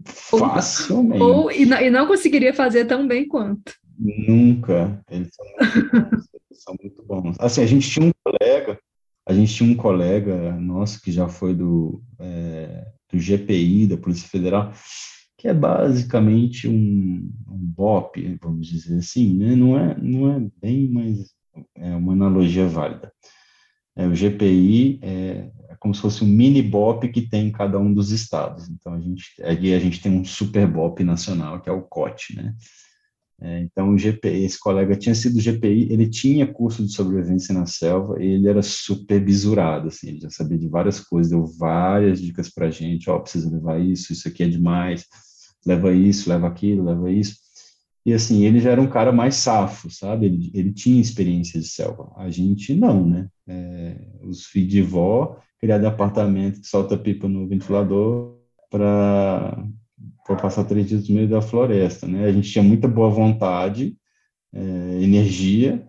[0.05, 1.21] Facilmente.
[1.21, 3.73] Ou, ou e, não, e, não conseguiria fazer tão bem quanto.
[3.97, 5.01] Nunca.
[5.09, 6.27] Eles são muito bons.
[6.51, 7.35] são muito bons.
[7.39, 8.79] Assim, a gente tinha um colega,
[9.27, 14.27] a gente tinha um colega nosso que já foi do, é, do GPI, da Polícia
[14.27, 14.73] Federal,
[15.43, 19.53] que é basicamente um, um BOP, vamos dizer assim, né?
[19.57, 21.33] Não é, não é bem, mas
[21.75, 23.11] é uma analogia válida.
[23.93, 27.77] É, o GPI é, é, como se fosse um mini BOP que tem em cada
[27.77, 28.69] um dos estados.
[28.69, 32.37] Então, a gente, aqui a gente tem um super BOP nacional, que é o COT,
[32.37, 32.55] né?
[33.41, 37.65] É, então, o GPI, esse colega tinha sido GPI, ele tinha curso de sobrevivência na
[37.65, 42.21] selva e ele era super bisurado, assim, ele já sabia de várias coisas, deu várias
[42.21, 45.05] dicas para a gente, ó, oh, precisa levar isso, isso aqui é demais,
[45.65, 47.37] leva isso, leva aquilo, leva isso.
[48.05, 50.25] E assim, ele já era um cara mais safo, sabe?
[50.25, 52.11] Ele, ele tinha experiência de selva.
[52.17, 53.29] A gente não, né?
[53.47, 58.37] É, os filhos de vó, criado apartamento que solta pipa no ventilador
[58.69, 59.65] para
[60.41, 62.25] passar três dias no meio da floresta, né?
[62.25, 63.95] A gente tinha muita boa vontade,
[64.53, 64.59] é,
[65.01, 65.87] energia,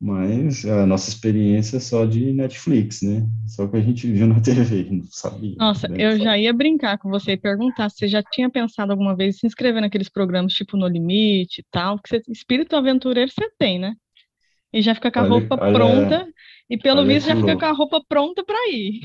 [0.00, 3.26] mas a nossa experiência é só de Netflix, né?
[3.46, 5.56] Só que a gente viu na TV, não sabia.
[5.58, 5.96] Nossa, né?
[5.98, 9.36] eu já ia brincar com você e perguntar se você já tinha pensado alguma vez
[9.36, 13.50] em se inscrever naqueles programas tipo No Limite e tal, porque você, espírito aventureiro você
[13.58, 13.94] tem, né?
[14.72, 16.28] E já fica com a olha, roupa olha, pronta,
[16.70, 17.46] e pelo visto já louco.
[17.48, 19.00] fica com a roupa pronta para ir.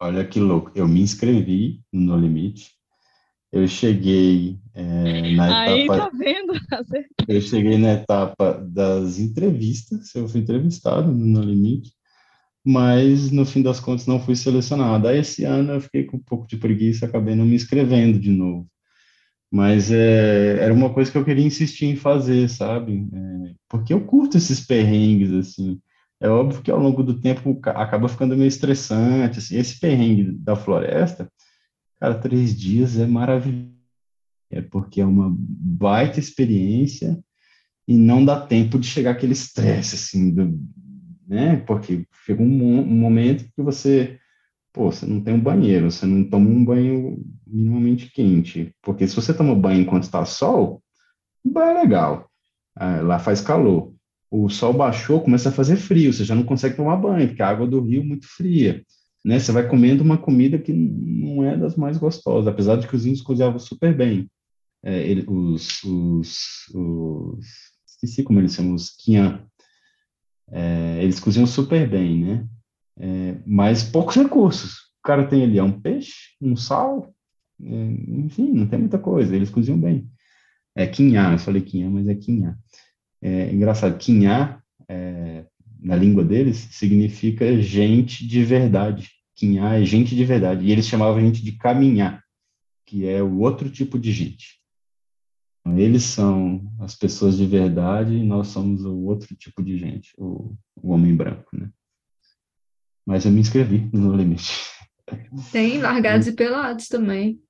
[0.00, 2.70] Olha que louco, eu me inscrevi no No Limite,
[3.54, 6.10] eu cheguei é, na Aí, etapa.
[6.10, 6.52] Tá vendo?
[7.28, 11.92] eu cheguei na etapa das entrevistas, eu fui entrevistado no Limite,
[12.64, 15.06] mas no fim das contas não fui selecionado.
[15.06, 18.30] Aí esse ano eu fiquei com um pouco de preguiça, acabei não me inscrevendo de
[18.30, 18.68] novo.
[19.52, 23.06] Mas é, era uma coisa que eu queria insistir em fazer, sabe?
[23.12, 25.80] É, porque eu curto esses perrengues, assim.
[26.20, 29.56] É óbvio que ao longo do tempo acaba ficando meio estressante, assim.
[29.56, 31.30] Esse perrengue da floresta,
[31.98, 33.74] Cara, três dias é maravilhoso.
[34.50, 37.18] É porque é uma baita experiência
[37.88, 40.58] e não dá tempo de chegar aquele estresse, assim, do,
[41.26, 41.56] né?
[41.66, 44.18] Porque chega um, um, momento que você,
[44.72, 48.74] pô, você não tem um banheiro, você não toma um banho minimamente quente.
[48.82, 50.82] Porque se você toma banho enquanto está sol,
[51.44, 52.30] é legal.
[52.76, 53.92] Ah, lá faz calor.
[54.30, 57.48] O sol baixou, começa a fazer frio, você já não consegue tomar banho, porque a
[57.48, 58.82] água do rio é muito fria
[59.24, 59.38] né?
[59.38, 63.06] Você vai comendo uma comida que não é das mais gostosas, apesar de que os
[63.06, 64.30] índios cozinhavam super bem.
[64.82, 67.46] É, ele, os, os, os,
[67.86, 69.42] esqueci como eles chamam, os quinhã.
[70.50, 72.48] É, eles cozinham super bem, né?
[72.98, 74.84] É, mas poucos recursos.
[74.98, 77.14] O cara tem ali é um peixe, um sal,
[77.62, 77.66] é,
[78.08, 79.34] enfim, não tem muita coisa.
[79.34, 80.06] Eles cozinham bem.
[80.76, 82.56] É quinhá, eu falei quinhá, mas é quinhá.
[83.22, 85.46] É engraçado, quinhá, é,
[85.84, 89.10] na língua deles, significa gente de verdade.
[89.36, 90.64] Quinhá é gente de verdade.
[90.64, 92.24] E eles chamavam a gente de caminhar,
[92.86, 94.58] que é o outro tipo de gente.
[95.76, 100.54] Eles são as pessoas de verdade e nós somos o outro tipo de gente, o,
[100.74, 101.70] o homem branco, né?
[103.04, 104.52] Mas eu me inscrevi no limite.
[105.52, 107.40] Tem largados e pelados também.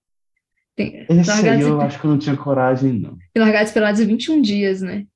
[0.75, 1.83] Tem, Esse aí eu e...
[1.83, 3.17] acho que eu não tinha coragem, não.
[3.35, 5.07] E largados e pelados é 21 dias, né?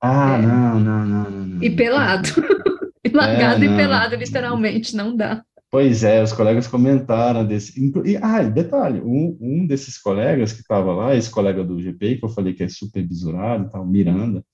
[0.00, 0.42] Ah, é.
[0.42, 1.62] não, não, não, não, não.
[1.62, 2.28] E pelado.
[3.04, 5.44] e largado é, e pelado, literalmente, não dá.
[5.70, 7.78] Pois é, os colegas comentaram desse.
[8.04, 12.24] E, ah, detalhe: um, um desses colegas que estava lá, esse colega do GP, que
[12.24, 14.44] eu falei que é super bisurado, tal, Miranda,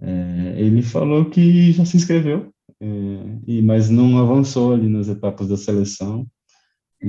[0.00, 2.86] é, ele falou que já se inscreveu, é,
[3.46, 6.26] e, mas não avançou ali nas etapas da seleção.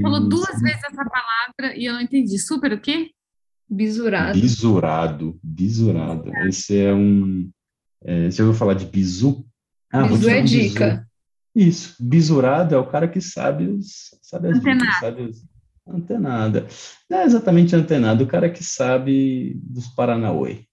[0.01, 2.39] Falou duas vezes essa palavra e eu não entendi.
[2.39, 3.11] Super o quê?
[3.71, 4.39] Bisurado.
[4.39, 6.31] Bisurado, bisurado.
[6.47, 7.49] Esse é um.
[8.03, 9.45] É, você ouviu falar de bizu?
[9.91, 11.07] Ah, bizu é dica.
[11.55, 11.69] Bizu.
[11.69, 15.43] Isso, bisurado é o cara que sabe, os, sabe as dicas, sabe os,
[15.87, 16.67] Antenada.
[17.09, 20.65] Não é exatamente antenada, o cara que sabe dos Paranauê.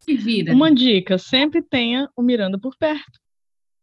[0.00, 0.54] Que vira.
[0.54, 3.20] Uma dica, sempre tenha o Miranda por perto.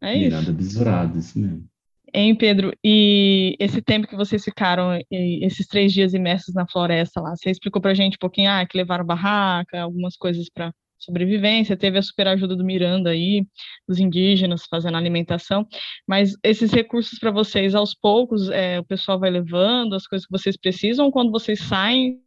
[0.01, 0.23] É isso.
[0.25, 1.67] Miranda besurado, isso mesmo.
[2.13, 2.73] Hein, Pedro?
[2.83, 7.81] E esse tempo que vocês ficaram, esses três dias imersos na floresta lá, você explicou
[7.81, 12.27] pra gente um pouquinho, ah, que levaram barraca, algumas coisas para sobrevivência, teve a super
[12.27, 13.47] ajuda do Miranda aí,
[13.87, 15.65] dos indígenas fazendo alimentação,
[16.05, 20.31] mas esses recursos para vocês, aos poucos, é, o pessoal vai levando as coisas que
[20.31, 22.21] vocês precisam, quando vocês saem,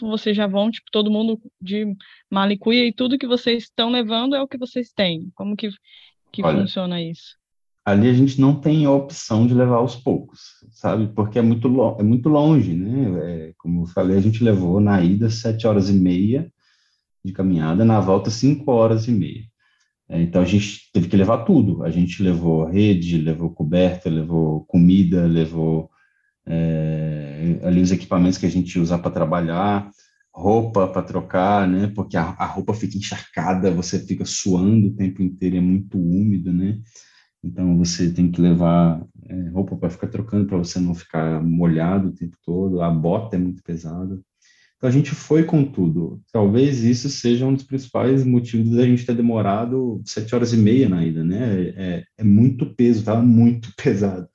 [0.00, 1.94] vocês já vão, tipo, todo mundo de
[2.30, 5.30] malicuia e tudo que vocês estão levando é o que vocês têm?
[5.34, 5.68] Como que,
[6.32, 7.36] que Olha, funciona isso?
[7.84, 11.08] Ali a gente não tem a opção de levar aos poucos, sabe?
[11.14, 11.68] Porque é muito,
[11.98, 13.48] é muito longe, né?
[13.48, 16.50] É, como eu falei, a gente levou na ida sete horas e meia
[17.24, 19.44] de caminhada, na volta cinco horas e meia.
[20.08, 21.82] É, então a gente teve que levar tudo.
[21.82, 25.90] A gente levou rede, levou coberta, levou comida, levou
[26.46, 29.90] é, ali os equipamentos que a gente usa para trabalhar,
[30.32, 31.90] roupa para trocar, né?
[31.94, 36.52] Porque a, a roupa fica encharcada, você fica suando o tempo inteiro, é muito úmido,
[36.52, 36.78] né?
[37.44, 42.08] Então você tem que levar é, roupa para ficar trocando, para você não ficar molhado
[42.08, 42.80] o tempo todo.
[42.80, 44.20] A bota é muito pesada.
[44.76, 46.20] Então a gente foi com tudo.
[46.32, 50.88] Talvez isso seja um dos principais motivos da gente ter demorado sete horas e meia
[50.88, 51.72] na ida, né?
[51.76, 54.28] É, é muito peso, estava muito pesado.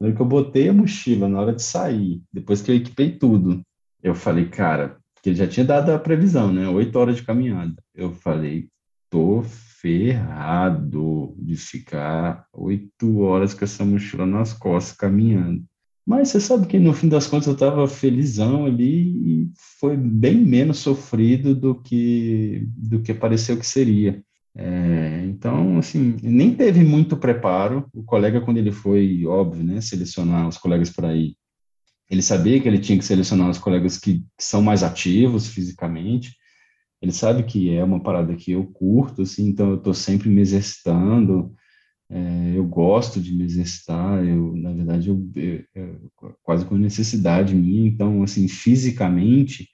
[0.00, 3.12] Na hora que eu botei a mochila, na hora de sair, depois que eu equipei
[3.18, 3.62] tudo,
[4.02, 6.68] eu falei, cara, porque já tinha dado a previsão, né?
[6.68, 7.74] Oito horas de caminhada.
[7.94, 8.68] Eu falei,
[9.10, 9.42] tô
[9.80, 15.64] ferrado de ficar oito horas com essa mochila nas costas caminhando.
[16.06, 20.36] Mas você sabe que no fim das contas eu estava felizão ali e foi bem
[20.36, 24.22] menos sofrido do que do que pareceu que seria.
[24.56, 27.86] É, então, assim, nem teve muito preparo.
[27.94, 31.36] O colega, quando ele foi, óbvio, né, selecionar os colegas para ir,
[32.10, 36.34] ele sabia que ele tinha que selecionar os colegas que, que são mais ativos fisicamente.
[37.00, 40.40] Ele sabe que é uma parada que eu curto, assim, então eu estou sempre me
[40.40, 41.54] exercitando.
[42.10, 46.10] É, eu gosto de me exercitar, eu, na verdade, eu, eu, eu,
[46.42, 49.68] quase com necessidade minha, então, assim, fisicamente,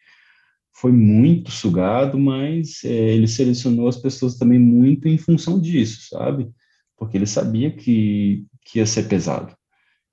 [0.75, 6.51] foi muito sugado, mas é, ele selecionou as pessoas também muito em função disso, sabe?
[6.97, 9.55] Porque ele sabia que, que ia ser pesado.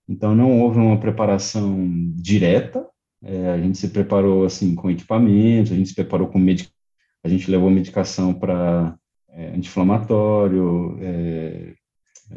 [0.07, 2.87] Então, não houve uma preparação direta,
[3.23, 6.80] é, a gente se preparou, assim, com equipamentos, a gente se preparou com medicação,
[7.23, 8.97] a gente levou medicação para
[9.29, 11.73] é, anti-inflamatório, é,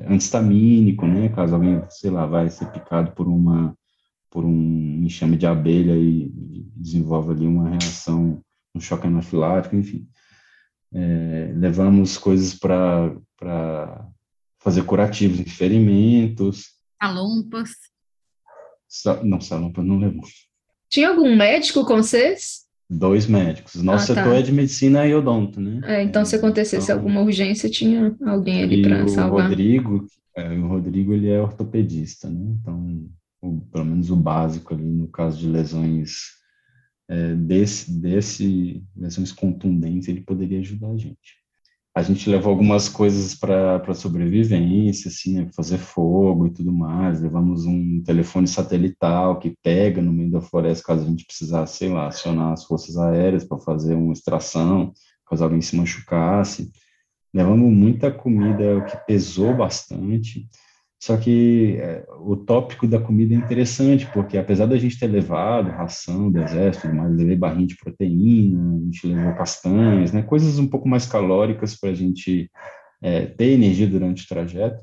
[0.09, 3.77] antistamínico, né, caso alguém, sei lá, vai ser picado por uma
[4.31, 8.43] por um enxame de abelha e, e desenvolve ali uma reação,
[8.75, 10.09] um choque anafilático, enfim.
[10.93, 14.09] É, levamos coisas para
[14.59, 16.75] fazer curativos em ferimentos.
[17.01, 17.71] Salompas.
[18.89, 20.49] Sa não, salompas não levamos.
[20.89, 22.64] Tinha algum médico com vocês?
[22.99, 23.75] Dois médicos.
[23.83, 24.23] Nosso Ah, tá.
[24.23, 25.81] setor é de medicina e odonto, né?
[25.85, 29.49] É, então, se acontecesse então- alguma urgência, tinha alguém ali para salvar.
[29.49, 32.57] Rodrigo, é, o Rodrigo, ele é ortopedista, né?
[32.61, 33.07] Então,
[33.43, 36.33] o- pelo menos o básico ali, no caso de lesões
[37.07, 41.44] é, desse, desse, lesões contundentes, ele poderia ajudar a gente.
[41.95, 45.49] A gente levou algumas coisas para sobrevivência, assim, né?
[45.55, 47.21] Fazer fogo e tudo mais.
[47.21, 51.91] Levamos um telefone satelital que pega no meio da floresta, caso a gente precisasse, sei
[51.91, 54.93] lá, acionar as forças aéreas para fazer uma extração,
[55.25, 56.73] caso alguém se machucasse.
[57.33, 60.49] Levamos muita comida, o que pesou bastante.
[61.05, 65.69] Só que é, o tópico da comida é interessante, porque apesar da gente ter levado
[65.69, 70.67] ração do exército, mas levei barrinha de proteína, a gente levou castanhas, né, coisas um
[70.67, 72.51] pouco mais calóricas para a gente
[73.03, 74.83] é, ter energia durante o trajeto.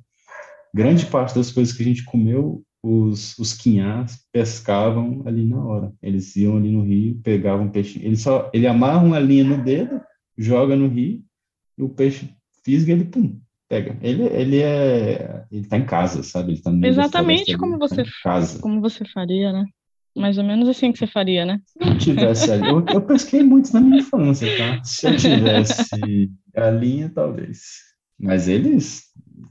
[0.72, 5.91] Grande parte das coisas que a gente comeu, os, os quinhás pescavam ali na hora.
[6.03, 7.99] Eles iam ali no rio, pegavam peixe.
[7.99, 9.99] Ele só ele amarra uma linha no dedo,
[10.38, 11.24] joga no rio,
[11.76, 12.30] e o peixe
[12.63, 13.41] fisga ele pum,
[13.72, 13.97] pega.
[14.01, 15.45] Ele, ele é.
[15.49, 16.51] Ele tá em casa, sabe?
[16.51, 18.59] Ele tá no Exatamente como tá você casa.
[18.59, 19.65] Como você faria, né?
[20.13, 21.61] Mais ou menos assim que você faria, né?
[21.82, 24.84] Se eu tivesse ali, eu, eu pesquei muito na minha infância, tá?
[24.84, 27.61] Se eu tivesse galinha, talvez.
[28.19, 29.03] Mas eles,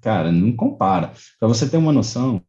[0.03, 1.12] cara, não compara.
[1.39, 2.43] Para você ter uma noção,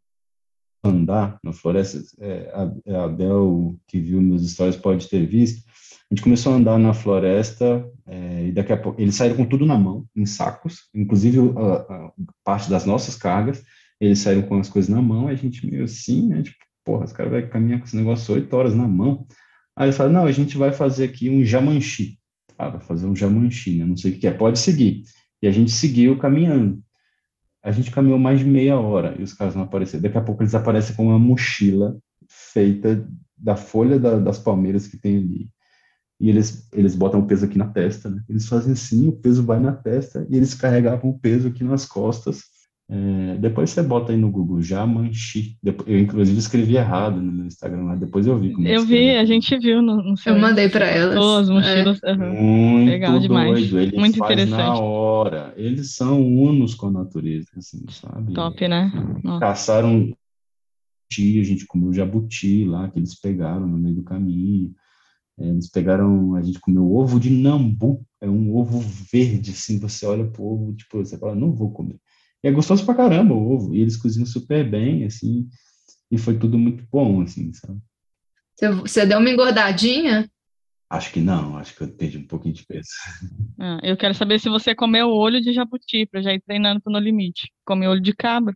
[0.83, 5.63] andar na floresta, é, a, a Bel, que viu meus stories, pode ter visto.
[6.11, 9.45] A gente começou a andar na floresta é, e daqui a pouco eles saíram com
[9.45, 12.11] tudo na mão, em sacos, inclusive a, a
[12.43, 13.63] parte das nossas cargas.
[14.01, 16.43] Eles saíram com as coisas na mão, e a gente meio assim, né?
[16.43, 19.25] Tipo, porra, os caras vão caminhar com esse negócio oito horas na mão.
[19.77, 22.19] Aí ele fala, não, a gente vai fazer aqui um jamanchi.
[22.57, 23.85] Ah, vai fazer um jamanchi, né?
[23.85, 25.03] Não sei o que é, pode seguir.
[25.41, 26.83] E a gente seguiu caminhando.
[27.63, 30.01] A gente caminhou mais de meia hora e os caras não apareceram.
[30.01, 31.97] Daqui a pouco eles aparecem com uma mochila
[32.27, 33.07] feita
[33.37, 35.49] da folha da, das palmeiras que tem ali.
[36.21, 38.21] E eles, eles botam o peso aqui na testa, né?
[38.29, 41.83] Eles fazem assim, o peso vai na testa e eles carregavam o peso aqui nas
[41.83, 42.43] costas.
[42.87, 45.57] É, depois você bota aí no Google, Jamanchi.
[45.63, 49.25] Eu, inclusive, escrevi errado no meu Instagram lá, depois eu vi como Eu vi, a
[49.25, 50.35] gente viu no, no seu...
[50.35, 51.49] Eu mandei para elas.
[51.49, 51.99] Mochilas.
[52.03, 52.11] É.
[52.11, 52.43] Uhum.
[52.43, 53.69] Muito Legal demais.
[53.69, 53.79] Doido.
[53.79, 54.57] Ele Muito interessante.
[54.57, 55.53] na hora.
[55.57, 58.31] Eles são unos com a natureza, assim, sabe?
[58.33, 58.91] Top, né?
[59.23, 59.39] Nossa.
[59.39, 60.13] Caçaram
[61.11, 64.73] a gente comeu jabuti lá, que eles pegaram no meio do caminho.
[65.39, 68.79] É, eles pegaram, a gente comeu ovo de nambu, é um ovo
[69.11, 71.99] verde, assim, você olha pro ovo, tipo, você fala, não vou comer.
[72.43, 75.47] E é gostoso pra caramba o ovo, e eles cozinham super bem, assim,
[76.11, 77.79] e foi tudo muito bom, assim, sabe?
[78.81, 80.29] Você deu uma engordadinha?
[80.89, 82.89] Acho que não, acho que eu perdi um pouquinho de peso.
[83.57, 86.91] Ah, eu quero saber se você comeu olho de jabuti, para já ir treinando pro
[86.91, 87.49] No Limite.
[87.65, 88.53] Comeu olho de cabra.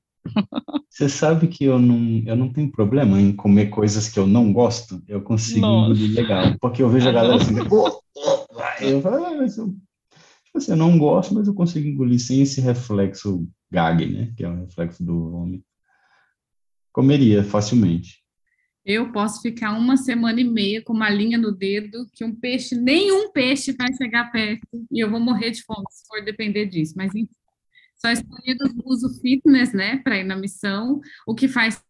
[0.89, 4.51] Você sabe que eu não, eu não tenho problema em comer coisas que eu não
[4.53, 7.55] gosto, eu consigo engolir legal, porque eu vejo a galera assim,
[8.81, 9.75] eu falo, ah, mas eu,
[10.45, 14.43] tipo assim, eu não gosto, mas eu consigo engolir sem esse reflexo gag, né, que
[14.43, 15.65] é o reflexo do vômito.
[16.93, 18.23] Comeria facilmente.
[18.85, 22.75] Eu posso ficar uma semana e meia com uma linha no dedo que um peixe,
[22.75, 26.93] nenhum peixe vai chegar perto e eu vou morrer de fome se for depender disso,
[26.95, 27.27] mas enfim
[27.97, 31.81] só escolhido o uso fitness, né, para ir na missão, o que faz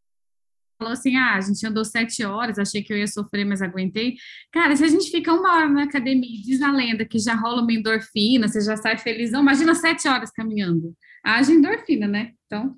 [0.77, 4.15] falou assim, ah, a gente andou sete horas, achei que eu ia sofrer, mas aguentei.
[4.51, 7.61] Cara, se a gente fica uma hora na academia, diz a lenda que já rola
[7.61, 10.93] uma endorfina, você já sai felizão, imagina sete horas caminhando.
[11.23, 12.31] Haja endorfina, né?
[12.45, 12.75] Então...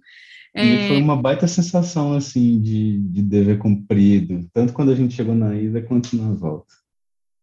[0.53, 0.87] É...
[0.87, 5.55] foi uma baita sensação, assim, de, de dever cumprido, tanto quando a gente chegou na
[5.55, 6.73] ida quanto na volta.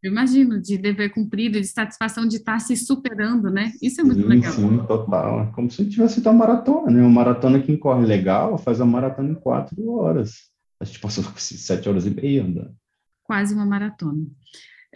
[0.04, 3.72] Eu imagino, de dever cumprido, de satisfação de estar se superando, né?
[3.80, 4.52] Isso é muito sim, legal.
[4.52, 5.40] Sim, total.
[5.40, 7.00] É como se tivesse feito uma maratona, né?
[7.00, 10.50] Uma maratona que corre legal faz a maratona em quatro horas.
[10.78, 12.76] A gente passou sete horas e meia andando.
[13.22, 14.26] Quase uma maratona.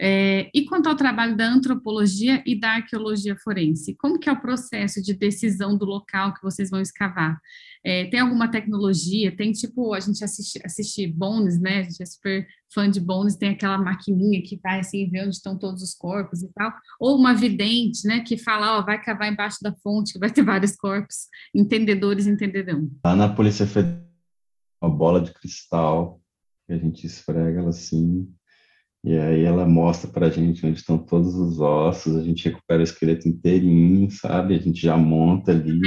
[0.01, 4.39] É, e quanto ao trabalho da antropologia e da arqueologia forense, como que é o
[4.39, 7.37] processo de decisão do local que vocês vão escavar?
[7.83, 9.35] É, tem alguma tecnologia?
[9.35, 11.79] Tem tipo, a gente assiste, assiste Bones, né?
[11.79, 15.35] A gente é super fã de Bones, tem aquela maquininha que vai assim ver onde
[15.35, 19.31] estão todos os corpos e tal, ou uma vidente, né, que fala, ó, vai cavar
[19.31, 22.89] embaixo da fonte, que vai ter vários corpos, entendedores entenderão.
[23.03, 24.03] Lá na Polícia Federal,
[24.81, 26.21] uma bola de cristal,
[26.67, 28.31] que a gente esfrega ela assim,
[29.03, 32.81] e aí ela mostra para a gente onde estão todos os ossos, a gente recupera
[32.81, 34.55] o esqueleto inteirinho, sabe?
[34.55, 35.79] A gente já monta ali.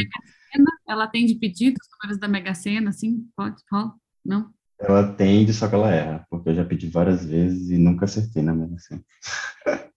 [0.89, 3.27] Ela atende pedidos, números da Mega Sena, assim?
[3.37, 3.57] Pode?
[3.69, 3.93] Pode?
[4.25, 4.51] Não?
[4.81, 8.43] Ela atende, só que ela erra, porque eu já pedi várias vezes e nunca acertei
[8.43, 9.03] na Mega Sena.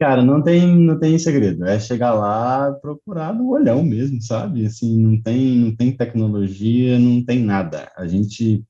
[0.00, 4.64] Cara, não tem, não tem segredo, é chegar lá, procurar no olhão mesmo, sabe?
[4.64, 7.92] Assim, não tem, não tem tecnologia, não tem nada.
[7.94, 8.64] A gente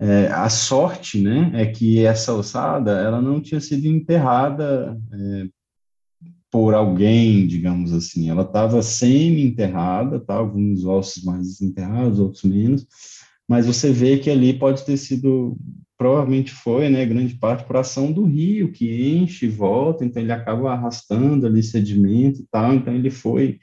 [0.00, 5.46] é, a sorte, né, é que essa ossada, ela não tinha sido enterrada é,
[6.50, 8.30] por alguém, digamos assim.
[8.30, 10.34] Ela estava semi-enterrada, tá?
[10.34, 12.86] alguns ossos mais enterrados, outros menos,
[13.46, 15.54] mas você vê que ali pode ter sido,
[15.98, 20.32] provavelmente foi, né, grande parte por ação do rio, que enche e volta, então ele
[20.32, 23.58] acaba arrastando ali sedimento e tal, então ele foi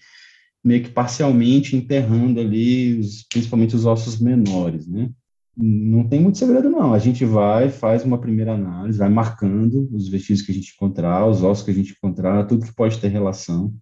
[0.64, 5.10] meio que parcialmente enterrando ali, os, principalmente os ossos menores, né?
[5.58, 6.94] Não tem muito segredo, não.
[6.94, 11.26] A gente vai, faz uma primeira análise, vai marcando os vestígios que a gente encontrar,
[11.26, 13.74] os ossos que a gente encontrar, tudo que pode ter relação.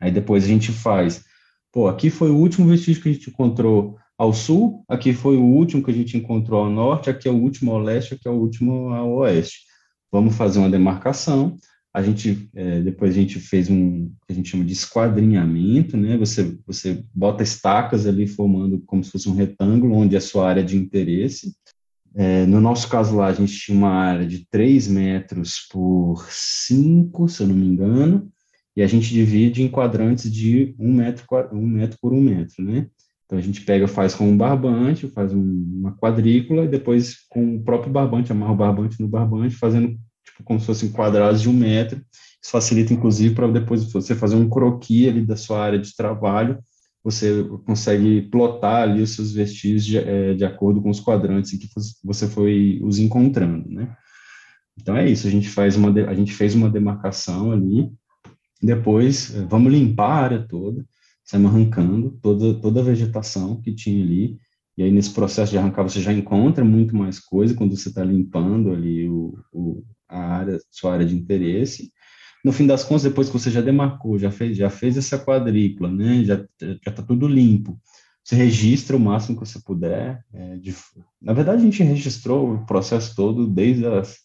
[0.00, 1.24] Aí depois a gente faz,
[1.72, 5.44] pô, aqui foi o último vestígio que a gente encontrou ao sul, aqui foi o
[5.44, 8.30] último que a gente encontrou ao norte, aqui é o último ao leste, aqui é
[8.30, 9.60] o último ao oeste.
[10.10, 11.56] Vamos fazer uma demarcação,
[11.94, 16.18] a gente é, depois a gente fez um que a gente chama de esquadrinhamento, né?
[16.18, 20.48] Você você bota estacas ali formando como se fosse um retângulo onde é a sua
[20.48, 21.54] área de interesse.
[22.16, 27.28] É, no nosso caso lá a gente tinha uma área de 3 metros por 5,
[27.28, 28.28] se eu não me engano,
[28.76, 32.88] e a gente divide em quadrantes de 1 metro, um metro por 1 metro, né?
[33.24, 37.56] Então a gente pega, faz com um barbante, faz um, uma quadrícula e depois com
[37.56, 39.96] o próprio barbante, amarra o barbante no barbante, fazendo
[40.34, 42.02] tipo, como se fossem quadrados de um metro.
[42.42, 46.58] Isso facilita, inclusive, para depois você fazer um croquis ali da sua área de trabalho,
[47.02, 51.58] você consegue plotar ali os seus vestígios de, é, de acordo com os quadrantes em
[51.58, 51.68] que
[52.02, 53.94] você foi os encontrando, né?
[54.80, 57.92] Então é isso, a gente faz uma, a gente fez uma demarcação ali,
[58.60, 60.84] depois é, vamos limpar a área toda,
[61.24, 64.38] saímos arrancando toda, toda a vegetação que tinha ali,
[64.76, 68.02] e aí nesse processo de arrancar você já encontra muito mais coisa quando você está
[68.02, 71.92] limpando ali o, o, a área, sua área de interesse.
[72.44, 75.90] No fim das contas, depois que você já demarcou, já fez, já fez essa quadrícula,
[75.90, 77.78] né, já está tudo limpo,
[78.22, 80.24] você registra o máximo que você puder.
[80.32, 80.74] É, de,
[81.20, 84.16] na verdade, a gente registrou o processo todo desde as,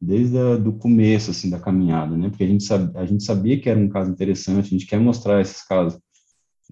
[0.00, 2.30] desde a, do começo assim da caminhada, né?
[2.30, 4.98] Porque a gente, sabe, a gente sabia que era um caso interessante, a gente quer
[4.98, 5.98] mostrar esses casos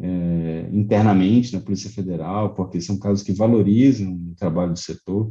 [0.00, 5.30] é, internamente na Polícia Federal, porque são casos que valorizam o trabalho do setor.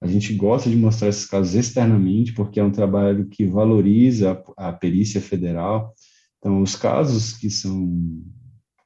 [0.00, 4.68] A gente gosta de mostrar esses casos externamente, porque é um trabalho que valoriza a,
[4.68, 5.94] a perícia federal.
[6.38, 8.22] Então, os casos que são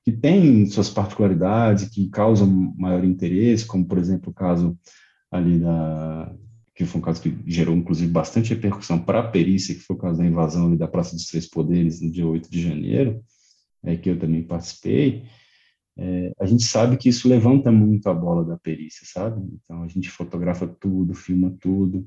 [0.05, 4.79] que têm suas particularidades, que causam maior interesse, como, por exemplo, o caso
[5.31, 6.31] ali da
[6.75, 9.99] que foi um caso que gerou, inclusive, bastante repercussão para a perícia, que foi o
[9.99, 13.23] caso da invasão ali da Praça dos Três Poderes, no dia 8 de janeiro,
[13.85, 15.23] é, que eu também participei,
[15.97, 19.41] é, a gente sabe que isso levanta muito a bola da perícia, sabe?
[19.65, 22.07] Então, a gente fotografa tudo, filma tudo,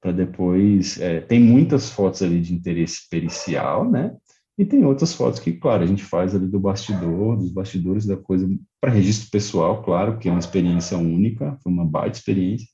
[0.00, 1.00] para depois...
[1.00, 4.16] É, tem muitas fotos ali de interesse pericial, né?
[4.56, 8.16] E tem outras fotos que, claro, a gente faz ali do bastidor, dos bastidores da
[8.16, 8.48] coisa,
[8.80, 12.68] para registro pessoal, claro, que é uma experiência única, foi uma baita experiência,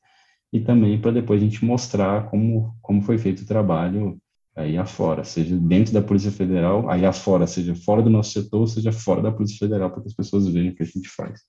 [0.52, 4.20] e também para depois a gente mostrar como, como foi feito o trabalho
[4.56, 8.92] aí afora, seja dentro da Polícia Federal, aí afora, seja fora do nosso setor, seja
[8.92, 11.40] fora da Polícia Federal, para que as pessoas vejam o que a gente faz.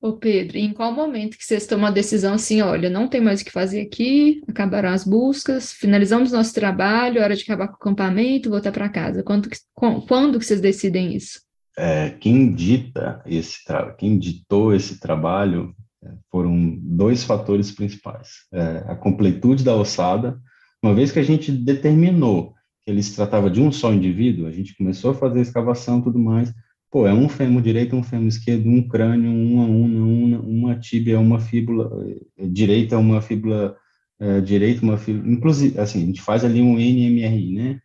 [0.00, 3.42] Ô Pedro, em qual momento que vocês tomam a decisão assim, olha, não tem mais
[3.42, 7.76] o que fazer aqui, acabaram as buscas, finalizamos nosso trabalho, hora de acabar com o
[7.76, 9.22] acampamento, voltar para casa.
[9.22, 11.42] Quando, quando que vocês decidem isso?
[11.76, 13.58] É, quem dita esse
[13.98, 18.46] quem ditou esse trabalho é, foram dois fatores principais.
[18.52, 20.40] É, a completude da ossada,
[20.82, 24.52] uma vez que a gente determinou que ele se tratava de um só indivíduo, a
[24.52, 26.52] gente começou a fazer a escavação e tudo mais,
[26.90, 31.20] pô, é um fêmur direito, um fêmur esquerdo, um crânio, uma una, uma, uma tíbia,
[31.20, 31.90] uma fíbula
[32.38, 33.76] é, direita, uma fíbula
[34.18, 37.80] é, direita, uma fíbula, inclusive, assim, a gente faz ali um NMRI, né,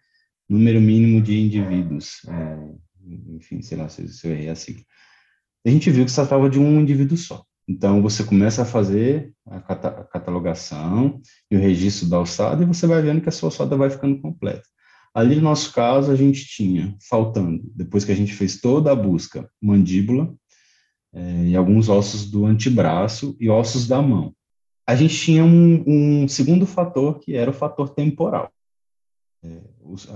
[0.49, 2.57] número mínimo de indivíduos, é,
[3.35, 4.83] enfim, sei lá se, se eu errei a sigla.
[5.65, 7.43] A gente viu que se tratava de um indivíduo só.
[7.67, 13.01] Então, você começa a fazer a catalogação e o registro da alçada e você vai
[13.01, 14.63] vendo que a sua alçada vai ficando completa.
[15.13, 18.95] Ali, no nosso caso, a gente tinha, faltando, depois que a gente fez toda a
[18.95, 20.35] busca, mandíbula
[21.13, 24.35] é, e alguns ossos do antebraço e ossos da mão.
[24.85, 28.51] A gente tinha um, um segundo fator, que era o fator temporal.
[29.41, 29.61] É,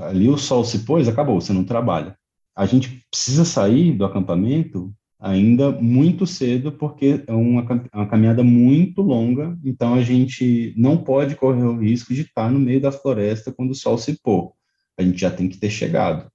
[0.07, 2.17] ali o sol se pôs, acabou, você não trabalha.
[2.55, 9.01] A gente precisa sair do acampamento ainda muito cedo, porque é uma, uma, caminhada muito
[9.01, 13.51] longa, então a gente não pode correr o risco de estar no meio da floresta
[13.51, 14.53] quando o sol se pôr.
[14.97, 16.31] A gente já tem que ter chegado.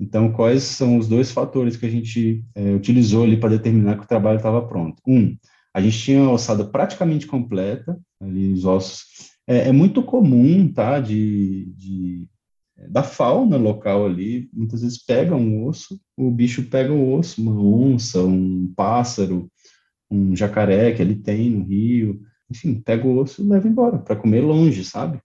[0.00, 4.04] Então, quais são os dois fatores que a gente é, utilizou ali para determinar que
[4.04, 5.02] o trabalho estava pronto?
[5.06, 5.36] Um,
[5.74, 9.06] a gente tinha a ossada praticamente completa, ali os ossos.
[9.46, 12.26] É, é muito comum, tá, de, de
[12.86, 17.60] da fauna local ali, muitas vezes pega um osso, o bicho pega o osso, uma
[17.60, 19.50] onça, um pássaro,
[20.10, 22.20] um jacaré que ele tem no rio,
[22.50, 25.20] enfim, pega o osso e leva embora para comer longe, sabe?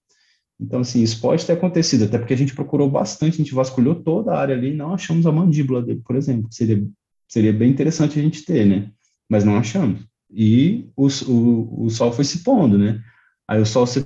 [0.59, 3.95] Então, assim, isso pode ter acontecido, até porque a gente procurou bastante, a gente vasculhou
[3.95, 6.85] toda a área ali e não achamos a mandíbula dele, por exemplo, seria,
[7.27, 8.89] seria bem interessante a gente ter, né?
[9.29, 10.01] Mas não achamos.
[10.29, 13.01] E o, o, o sol foi se pondo, né?
[13.47, 14.05] Aí o sol se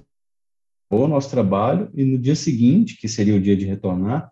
[0.89, 4.29] o nosso trabalho e no dia seguinte, que seria o dia de retornar,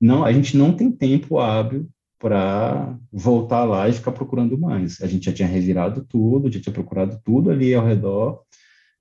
[0.00, 1.88] não, a gente não tem tempo hábil
[2.18, 5.00] para voltar lá e ficar procurando mais.
[5.00, 8.42] A gente já tinha revirado tudo, já tinha procurado tudo ali ao redor.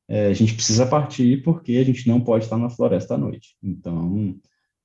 [0.07, 3.55] É, a gente precisa partir porque a gente não pode estar na floresta à noite.
[3.63, 4.35] Então,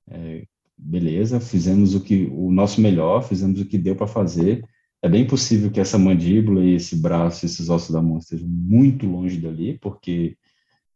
[0.09, 0.45] é,
[0.77, 4.63] beleza, fizemos o que o nosso melhor, fizemos o que deu para fazer.
[5.01, 9.05] É bem possível que essa mandíbula e esse braço, esses ossos da mão estejam muito
[9.07, 10.37] longe dali, porque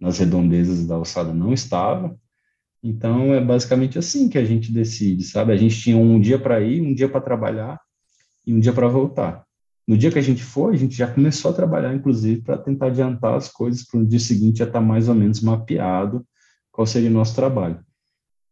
[0.06, 2.16] nas redondezas da alçada não estava.
[2.84, 5.52] Então é basicamente assim que a gente decide, sabe?
[5.52, 7.82] A gente tinha um dia para ir, um dia para trabalhar
[8.46, 9.44] e um dia para voltar.
[9.88, 12.88] No dia que a gente foi, a gente já começou a trabalhar, inclusive, para tentar
[12.88, 16.24] adiantar as coisas para o dia seguinte já estar tá mais ou menos mapeado
[16.72, 17.84] qual seria o nosso trabalho.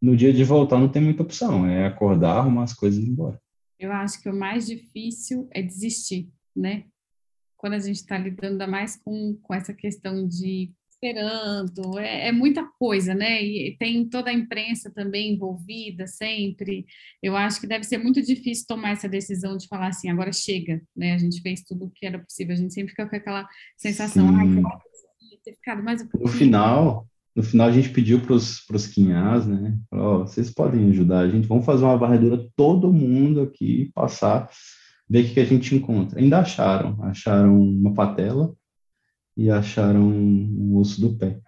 [0.01, 3.09] No dia de voltar não tem muita opção, é acordar, arrumar as coisas e ir
[3.09, 3.39] embora.
[3.77, 6.85] Eu acho que o mais difícil é desistir, né?
[7.55, 10.73] Quando a gente está lidando mais com, com essa questão de
[11.03, 13.43] esperando, é, é, muita coisa, né?
[13.43, 16.85] E tem toda a imprensa também envolvida sempre.
[17.21, 20.81] Eu acho que deve ser muito difícil tomar essa decisão de falar assim, agora chega,
[20.95, 21.13] né?
[21.13, 22.53] A gente fez tudo o que era possível.
[22.53, 23.47] A gente sempre fica com aquela
[23.77, 24.47] sensação, ai,
[25.43, 26.31] ter ficado mais um pouquinho.
[26.31, 29.77] No final, no final a gente pediu para os quinhás, né?
[29.89, 34.49] Falou, oh, vocês podem ajudar a gente, vamos fazer uma varredura todo mundo aqui, passar,
[35.09, 36.19] ver o que, que a gente encontra.
[36.19, 38.53] Ainda acharam, acharam uma patela,
[39.35, 41.39] e acharam um osso do pé.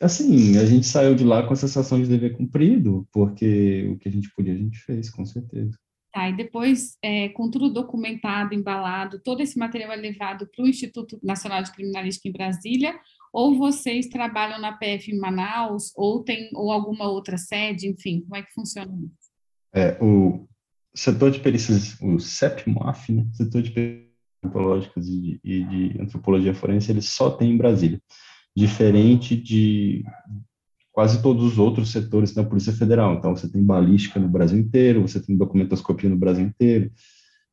[0.00, 4.08] Assim, a gente saiu de lá com a sensação de dever cumprido, porque o que
[4.08, 5.76] a gente podia, a gente fez, com certeza.
[6.12, 10.68] Tá, e depois, é, com tudo documentado, embalado, todo esse material é levado para o
[10.68, 12.98] Instituto Nacional de Criminalística em Brasília,
[13.32, 18.36] ou vocês trabalham na PF em Manaus, ou tem ou alguma outra sede, enfim, como
[18.36, 19.28] é que funciona isso?
[19.74, 20.48] É, o
[20.94, 24.07] setor de perícias, o CEPMOF, né, setor de perícias
[24.42, 28.00] antropológicas e, e de antropologia forense, ele só tem em Brasília,
[28.56, 30.04] diferente de
[30.92, 33.14] quase todos os outros setores da Polícia Federal.
[33.14, 36.90] Então, você tem balística no Brasil inteiro, você tem documentoscopia no Brasil inteiro,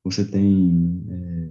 [0.03, 1.49] você tem é,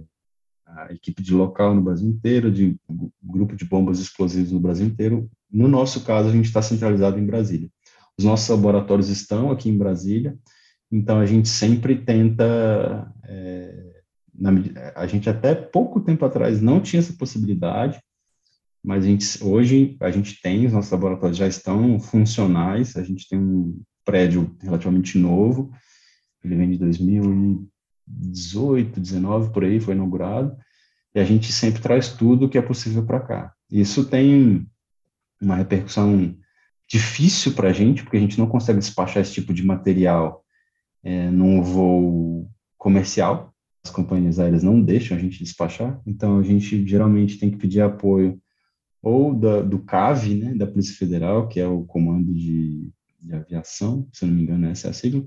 [0.67, 2.75] a equipe de local no Brasil inteiro, de
[3.23, 5.29] grupo de bombas explosivas no Brasil inteiro.
[5.49, 7.69] No nosso caso, a gente está centralizado em Brasília.
[8.17, 10.37] Os nossos laboratórios estão aqui em Brasília,
[10.91, 13.11] então a gente sempre tenta.
[13.23, 13.94] É,
[14.37, 14.51] na,
[14.95, 17.99] a gente até pouco tempo atrás não tinha essa possibilidade,
[18.83, 23.27] mas a gente, hoje a gente tem, os nossos laboratórios já estão funcionais, a gente
[23.27, 25.71] tem um prédio relativamente novo,
[26.43, 30.55] ele vem de 2018, 19, por aí, foi inaugurado,
[31.15, 33.51] e a gente sempre traz tudo que é possível para cá.
[33.71, 34.67] Isso tem
[35.41, 36.37] uma repercussão
[36.87, 40.43] difícil para a gente, porque a gente não consegue despachar esse tipo de material
[41.03, 43.54] é, num voo comercial,
[43.85, 47.81] as companhias aéreas não deixam a gente despachar, então a gente geralmente tem que pedir
[47.81, 48.39] apoio
[49.01, 54.07] ou da, do CAV, né, da Polícia Federal, que é o Comando de, de Aviação,
[54.11, 55.23] se não me engano, essa é a sigla.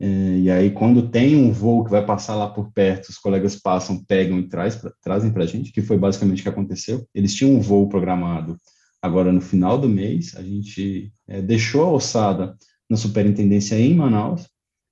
[0.00, 3.56] É, e aí, quando tem um voo que vai passar lá por perto, os colegas
[3.56, 7.06] passam, pegam e traz, pra, trazem para a gente, que foi basicamente o que aconteceu.
[7.14, 8.58] Eles tinham um voo programado
[9.02, 12.56] agora no final do mês, a gente é, deixou a ossada
[12.88, 14.48] na superintendência em Manaus,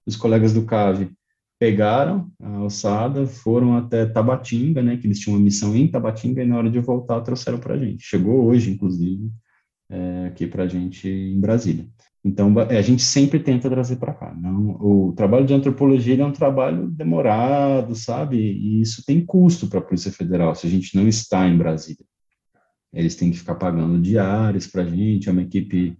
[0.07, 1.11] os colegas do CAV
[1.62, 6.44] pegaram a alçada, foram até Tabatinga, né, que eles tinham uma missão em Tabatinga, e
[6.44, 8.02] na hora de voltar trouxeram para a gente.
[8.02, 9.30] Chegou hoje, inclusive,
[9.88, 11.86] é, aqui para a gente em Brasília.
[12.24, 14.34] Então, é, a gente sempre tenta trazer para cá.
[14.34, 18.38] Não, o trabalho de antropologia é um trabalho demorado, sabe?
[18.38, 22.04] E isso tem custo para a Polícia Federal, se a gente não está em Brasília.
[22.92, 25.96] Eles têm que ficar pagando diárias para a gente, é uma equipe,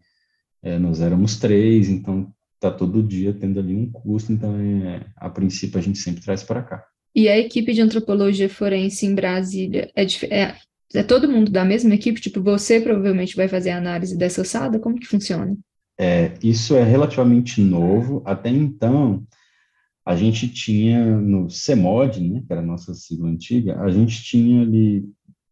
[0.61, 5.29] é, nós éramos três, então está todo dia tendo ali um custo, então é, a
[5.29, 6.85] princípio a gente sempre traz para cá.
[7.15, 10.55] E a equipe de antropologia forense em Brasília é, é,
[10.95, 12.21] é, todo mundo da mesma equipe?
[12.21, 14.79] Tipo, você provavelmente vai fazer a análise dessa ossada?
[14.79, 15.57] Como que funciona?
[15.99, 18.23] É, isso é relativamente novo.
[18.25, 19.27] Até então,
[20.07, 24.63] a gente tinha no CEMOD, né, que era a nossa sigla antiga, a gente tinha
[24.63, 25.05] ali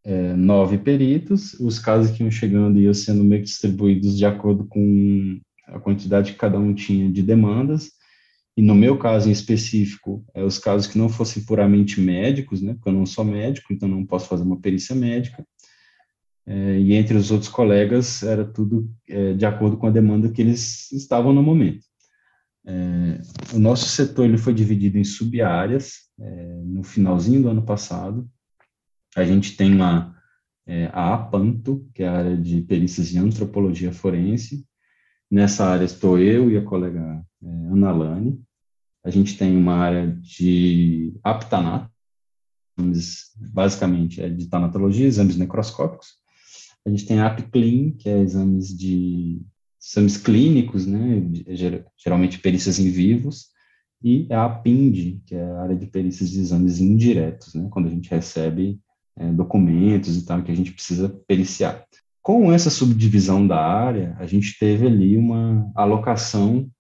[0.02, 4.64] é, nove peritos, os casos que iam chegando iam sendo meio que distribuídos de acordo
[4.64, 5.38] com
[5.72, 7.90] a quantidade que cada um tinha de demandas,
[8.56, 12.74] e no meu caso em específico, é, os casos que não fossem puramente médicos, né,
[12.74, 15.44] porque eu não sou médico, então não posso fazer uma perícia médica,
[16.46, 20.42] é, e entre os outros colegas era tudo é, de acordo com a demanda que
[20.42, 21.86] eles estavam no momento.
[22.66, 23.20] É,
[23.54, 28.28] o nosso setor ele foi dividido em sub-áreas, é, no finalzinho do ano passado,
[29.16, 30.14] a gente tem uma,
[30.66, 34.64] é, a APANTO, que é a área de perícias em antropologia forense,
[35.30, 38.42] Nessa área estou eu e a colega é, Ana Lani.
[39.04, 41.90] A gente tem uma área de aptanato,
[43.36, 46.18] basicamente é de tanatologia, exames necroscópicos.
[46.84, 49.40] A gente tem a APCLIN, que é exames de
[49.80, 51.22] exames clínicos, né,
[51.96, 53.48] geralmente perícias em vivos,
[54.02, 57.90] e a APIND, que é a área de perícias de exames indiretos, né, quando a
[57.90, 58.80] gente recebe
[59.16, 61.86] é, documentos e tal que a gente precisa periciar.
[62.22, 66.70] Com essa subdivisão da área, a gente teve ali uma alocação,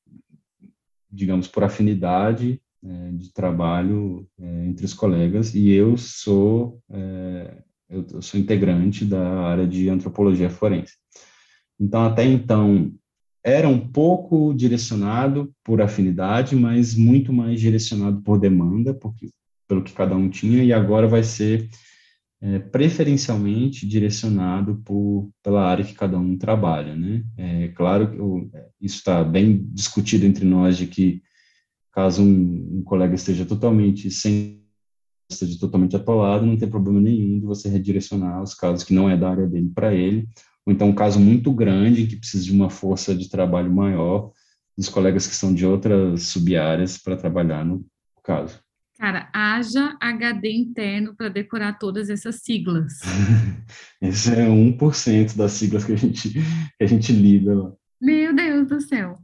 [1.10, 8.20] digamos, por afinidade é, de trabalho é, entre os colegas, e eu sou, é, eu
[8.20, 10.94] sou integrante da área de antropologia forense.
[11.78, 12.92] Então, até então,
[13.42, 19.30] era um pouco direcionado por afinidade, mas muito mais direcionado por demanda, porque,
[19.66, 21.66] pelo que cada um tinha, e agora vai ser
[22.42, 27.22] é, preferencialmente direcionado por, pela área que cada um trabalha, né?
[27.36, 28.16] É claro que
[28.80, 31.22] isso está bem discutido entre nós de que
[31.92, 34.58] caso um, um, colega esteja totalmente sem
[35.30, 39.16] esteja totalmente atolado, não tem problema nenhum de você redirecionar os casos que não é
[39.16, 40.28] da área dele para ele,
[40.66, 44.32] ou então um caso muito grande que precisa de uma força de trabalho maior
[44.76, 47.84] dos colegas que são de outras sub-áreas para trabalhar no
[48.24, 48.58] caso.
[49.00, 53.00] Cara, haja HD interno para decorar todas essas siglas.
[53.98, 57.72] Esse é 1% das siglas que a gente, que a gente lida lá.
[57.98, 59.16] Meu Deus do céu.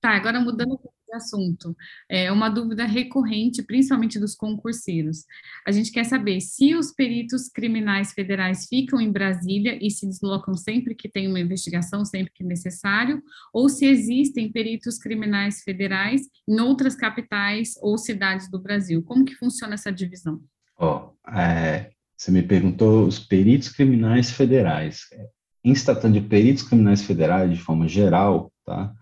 [0.00, 0.80] Tá, agora mudando
[1.14, 1.76] assunto.
[2.08, 5.24] É uma dúvida recorrente, principalmente dos concurseiros.
[5.66, 10.54] A gente quer saber se os peritos criminais federais ficam em Brasília e se deslocam
[10.54, 16.60] sempre que tem uma investigação, sempre que necessário, ou se existem peritos criminais federais em
[16.60, 19.02] outras capitais ou cidades do Brasil.
[19.02, 20.40] Como que funciona essa divisão?
[20.78, 25.02] Oh, é, você me perguntou os peritos criminais federais.
[25.64, 28.92] Em se tratando de peritos criminais federais, de forma geral, tá?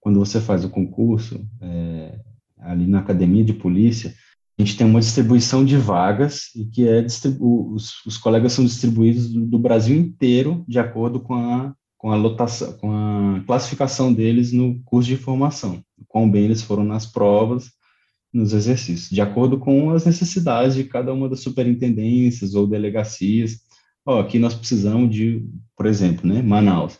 [0.00, 2.18] Quando você faz o concurso, é,
[2.58, 4.14] ali na academia de polícia,
[4.58, 7.06] a gente tem uma distribuição de vagas e que é
[7.40, 12.16] os, os colegas são distribuídos do, do, Brasil inteiro de acordo com a, com a
[12.16, 17.70] lotação, com a classificação deles no curso de formação, quão bem eles foram nas provas,
[18.32, 23.60] nos exercícios, de acordo com as necessidades de cada uma das superintendências ou delegacias.
[24.06, 25.44] Ó, aqui nós precisamos de,
[25.76, 26.98] por exemplo, né, Manaus,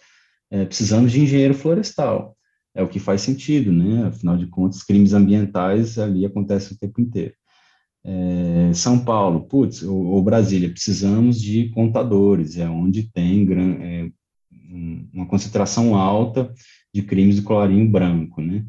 [0.51, 2.37] é, precisamos de engenheiro florestal
[2.75, 4.07] é o que faz sentido, né?
[4.07, 7.35] Afinal de contas, crimes ambientais ali acontecem o tempo inteiro.
[8.05, 14.11] É, São Paulo, putz, ou, ou, Brasília, precisamos de contadores, é onde tem gran, é,
[15.13, 16.53] uma concentração alta
[16.95, 18.65] de crimes de colarinho branco, né?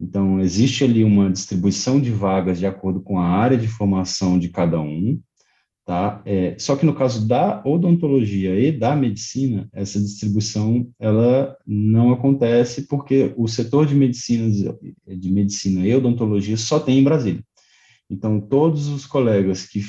[0.00, 4.48] Então, existe ali uma distribuição de vagas de acordo com a área de formação de
[4.48, 5.20] cada um,
[5.84, 6.22] tá?
[6.24, 12.86] É, só que no caso da odontologia e da medicina, essa distribuição ela não acontece
[12.86, 14.76] porque o setor de medicina,
[15.06, 17.42] de medicina e odontologia só tem em Brasília.
[18.08, 19.80] Então, todos os colegas que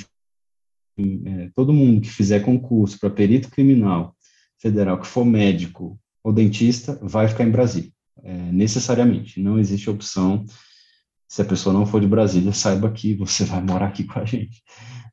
[0.97, 4.15] é, todo mundo que fizer concurso para perito criminal
[4.59, 7.91] federal, que for médico ou dentista, vai ficar em Brasília,
[8.23, 9.41] é, necessariamente.
[9.41, 10.45] Não existe opção,
[11.27, 14.25] se a pessoa não for de Brasília, saiba que você vai morar aqui com a
[14.25, 14.63] gente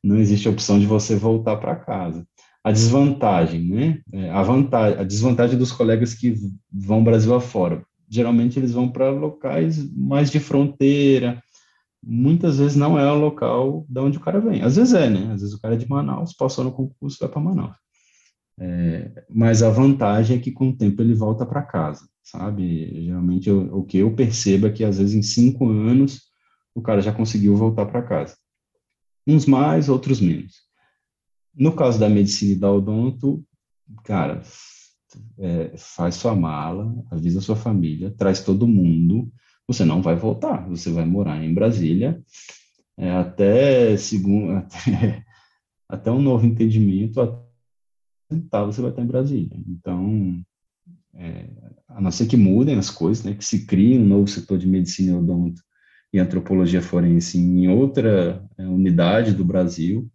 [0.02, 2.26] não existe a opção de você voltar para casa.
[2.64, 4.00] A desvantagem, né?
[4.12, 6.34] É, a, vantagem, a desvantagem dos colegas que
[6.70, 7.82] vão Brasil afora.
[8.08, 11.42] Geralmente eles vão para locais mais de fronteira,
[12.02, 14.62] muitas vezes não é o local de onde o cara vem.
[14.62, 15.32] Às vezes é, né?
[15.32, 17.76] Às vezes o cara é de Manaus, passou no concurso, vai para Manaus.
[18.58, 23.04] É, mas a vantagem é que com o tempo ele volta para casa, sabe?
[23.06, 26.30] Geralmente eu, o que eu percebo é que às vezes em cinco anos
[26.74, 28.36] o cara já conseguiu voltar para casa
[29.26, 30.54] uns mais, outros menos.
[31.54, 33.44] No caso da medicina e da odonto,
[34.04, 34.42] cara,
[35.38, 39.30] é, faz sua mala, avisa sua família, traz todo mundo,
[39.66, 42.20] você não vai voltar, você vai morar em Brasília
[42.96, 45.24] é, até, segundo, até,
[45.88, 47.20] até um novo entendimento,
[48.30, 49.56] até você vai estar em Brasília.
[49.68, 50.42] Então,
[51.14, 51.46] é,
[51.88, 54.66] a não ser que mudem as coisas, né, que se crie um novo setor de
[54.66, 55.62] medicina e odonto
[56.12, 60.10] e antropologia forense em outra é, unidade do Brasil,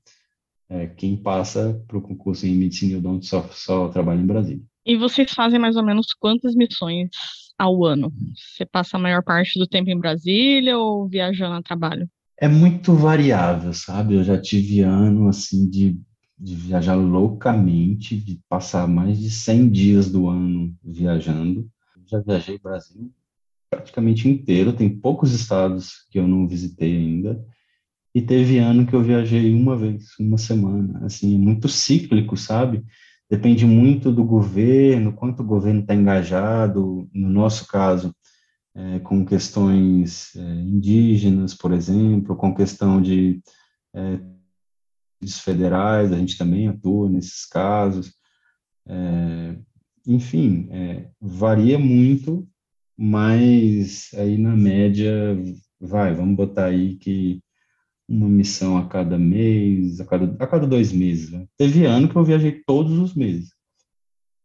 [0.68, 4.64] é, quem passa para o concurso em medicina e odonto só, só trabalha em Brasília.
[4.86, 7.10] E vocês fazem mais ou menos quantas missões
[7.58, 8.12] ao ano?
[8.36, 12.08] Você passa a maior parte do tempo em Brasília ou viajando a trabalho?
[12.38, 14.16] É muito variável, sabe?
[14.16, 15.98] Eu já tive ano assim de,
[16.38, 21.70] de viajar loucamente, de passar mais de 100 dias do ano viajando.
[22.06, 23.12] Já viajei Brasil
[23.70, 27.44] praticamente inteiro, tem poucos estados que eu não visitei ainda,
[28.14, 32.86] e teve ano que eu viajei uma vez, uma semana, assim, muito cíclico, sabe?
[33.30, 38.16] Depende muito do governo, quanto o governo está engajado, no nosso caso,
[38.74, 43.42] é, com questões é, indígenas, por exemplo, com questão de
[43.94, 44.20] é,
[45.40, 48.14] federais, a gente também atua nesses casos,
[48.88, 49.58] é,
[50.08, 52.48] enfim, é, varia muito
[52.98, 55.12] mas aí na média,
[55.80, 57.42] vai, vamos botar aí que
[58.08, 61.32] uma missão a cada mês, a cada, a cada dois meses.
[61.32, 61.46] Né?
[61.58, 63.50] Teve ano que eu viajei todos os meses.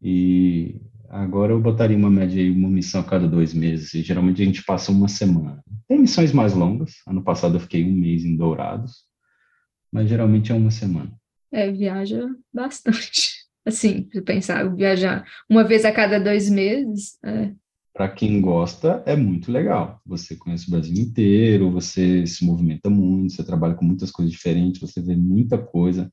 [0.02, 3.94] E agora eu botaria uma média aí, uma missão a cada dois meses.
[3.94, 5.62] E geralmente a gente passa uma semana.
[5.86, 6.94] Tem missões mais longas.
[7.06, 9.04] Ano passado eu fiquei um mês em Dourados,
[9.92, 11.12] mas geralmente é uma semana.
[11.52, 13.40] É, viaja bastante.
[13.66, 17.52] Assim, se pensar, viajar uma vez a cada dois meses, é,
[17.92, 20.00] para quem gosta, é muito legal.
[20.06, 24.80] Você conhece o Brasil inteiro, você se movimenta muito, você trabalha com muitas coisas diferentes,
[24.80, 26.10] você vê muita coisa.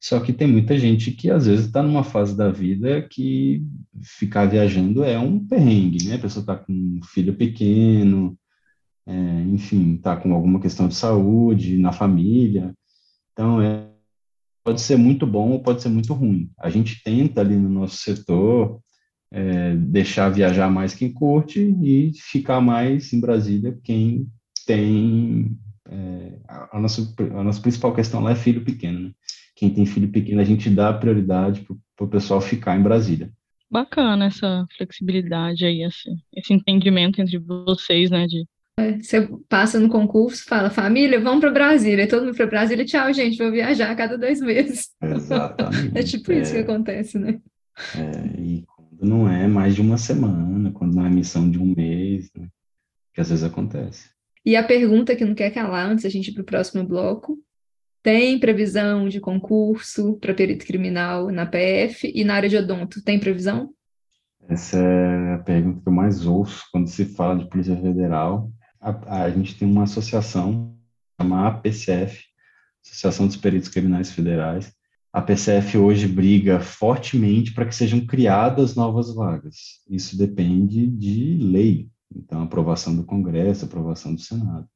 [0.00, 3.62] Só que tem muita gente que às vezes está numa fase da vida que
[4.02, 6.14] ficar viajando é um perrengue, né?
[6.14, 8.36] A pessoa está com um filho pequeno,
[9.10, 12.72] é, enfim, está com alguma questão de saúde na família.
[13.32, 13.88] Então, é,
[14.62, 16.48] pode ser muito bom ou pode ser muito ruim.
[16.56, 18.80] A gente tenta ali no nosso setor
[19.32, 24.28] é, deixar viajar mais quem curte e ficar mais em Brasília quem
[24.64, 25.58] tem.
[25.88, 26.38] É,
[26.72, 27.02] a, nossa,
[27.36, 29.10] a nossa principal questão lá é filho pequeno, né?
[29.56, 33.30] Quem tem filho pequeno, a gente dá prioridade para o pessoal ficar em Brasília.
[33.68, 38.46] Bacana essa flexibilidade aí, esse, esse entendimento entre vocês, né, de
[39.00, 42.08] você passa no concurso, fala, família, vamos para Brasília.
[42.08, 44.90] Todo mundo para Brasília, tchau, gente, vou viajar a cada dois meses.
[45.02, 45.90] Exatamente.
[45.94, 47.40] é tipo isso que É, acontece, né?
[47.94, 51.74] é, e quando não é mais de uma semana, quando não é missão de um
[51.76, 52.48] mês, né?
[53.14, 54.10] Que às vezes acontece.
[54.44, 57.38] E a pergunta que não quer calar antes da gente ir para o próximo bloco:
[58.02, 63.02] tem previsão de concurso para perito criminal na PF e na área de odonto?
[63.04, 63.70] Tem previsão?
[64.48, 68.50] Essa é a pergunta que eu mais ouço quando se fala de Polícia Federal.
[68.80, 70.74] A, a gente tem uma associação,
[71.20, 72.24] chamada APCF,
[72.84, 74.72] Associação dos Peritos Criminais Federais.
[75.12, 79.80] A PCF hoje briga fortemente para que sejam criadas novas vagas.
[79.88, 84.66] Isso depende de lei, então aprovação do Congresso, aprovação do Senado.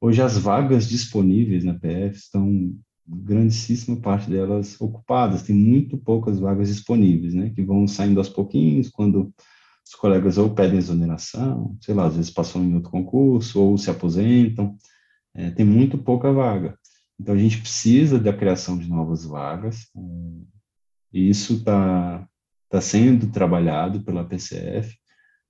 [0.00, 6.68] Hoje as vagas disponíveis na PF estão grandíssima parte delas ocupadas, tem muito poucas vagas
[6.68, 9.32] disponíveis, né, que vão saindo aos pouquinhos, quando
[9.86, 13.90] os colegas ou pedem exoneração, sei lá, às vezes passam em outro concurso, ou se
[13.90, 14.76] aposentam,
[15.34, 16.78] é, tem muito pouca vaga.
[17.20, 20.00] Então, a gente precisa da criação de novas vagas, é,
[21.12, 22.26] e isso está
[22.68, 24.96] tá sendo trabalhado pela PCF,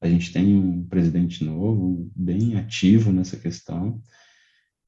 [0.01, 4.01] a gente tem um presidente novo, bem ativo nessa questão,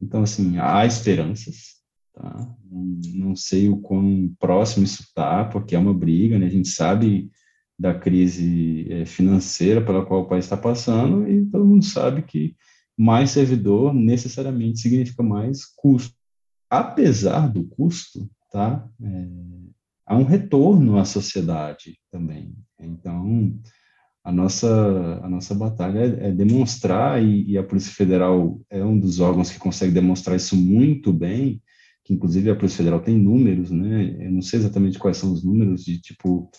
[0.00, 1.76] então, assim, há esperanças,
[2.16, 2.56] Tá?
[2.70, 6.46] Não, sei o quão próximo isso está, porque é uma briga, né?
[6.46, 7.30] A gente sabe
[7.78, 12.56] da crise é, financeira pela qual o país está passando e todo mundo sabe que
[12.96, 16.14] mais servidor necessariamente significa mais custo.
[16.70, 18.88] Apesar do custo, tá?
[19.02, 19.28] É,
[20.06, 22.54] há um retorno à sociedade também.
[22.80, 23.58] Então,
[24.24, 28.98] a nossa, a nossa batalha é, é demonstrar, e, e a Polícia Federal é um
[28.98, 31.62] dos órgãos que consegue demonstrar isso muito bem,
[32.02, 34.16] que inclusive a Polícia Federal tem números, né?
[34.20, 36.50] Eu não sei exatamente quais são os números de tipo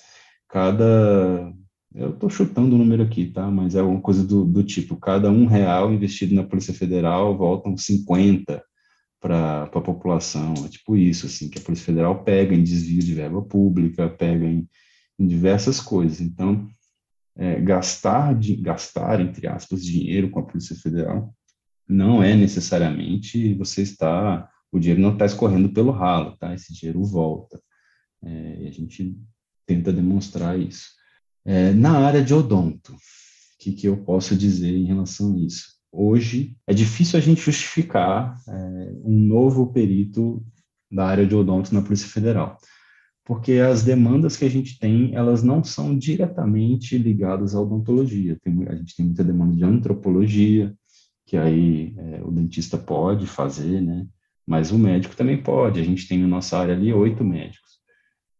[0.49, 1.53] cada
[1.95, 3.49] eu estou chutando o número aqui, tá?
[3.49, 7.75] Mas é alguma coisa do, do tipo, cada um real investido na Polícia Federal voltam
[7.75, 8.63] 50
[9.19, 10.53] para a população.
[10.65, 14.45] É tipo isso, assim, que a Polícia Federal pega em desvio de verba pública, pega
[14.45, 14.67] em,
[15.17, 16.21] em diversas coisas.
[16.21, 16.67] Então,
[17.35, 21.33] é, gastar, de, gastar, entre aspas, dinheiro com a Polícia Federal
[21.89, 26.53] não é necessariamente você estar o dinheiro não está escorrendo pelo ralo, tá?
[26.53, 27.61] Esse dinheiro volta.
[28.23, 29.17] É, a gente
[29.67, 30.87] tenta demonstrar isso.
[31.45, 32.97] É, na área de odonto, o
[33.59, 35.77] que, que eu posso dizer em relação a isso?
[35.91, 38.51] Hoje, é difícil a gente justificar é,
[39.03, 40.43] um novo perito
[40.91, 42.57] da área de odonto na Polícia Federal,
[43.25, 48.37] porque as demandas que a gente tem, elas não são diretamente ligadas à odontologia.
[48.41, 50.73] Tem, a gente tem muita demanda de antropologia,
[51.25, 54.07] que aí é, o dentista pode fazer, né?
[54.47, 55.79] mas o médico também pode.
[55.79, 57.76] A gente tem na nossa área ali oito médicos.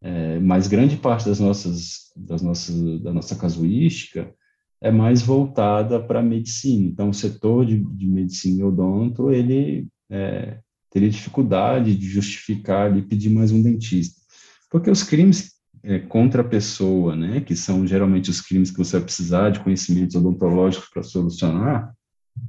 [0.01, 4.31] É, mas grande parte das nossas, das nossas, da nossa casuística
[4.79, 6.87] é mais voltada para a medicina.
[6.87, 10.59] Então, o setor de, de medicina e odonto, ele é,
[10.91, 14.21] teria dificuldade de justificar e pedir mais um dentista.
[14.69, 18.97] Porque os crimes é, contra a pessoa, né, que são geralmente os crimes que você
[18.97, 21.93] vai precisar de conhecimentos odontológicos para solucionar,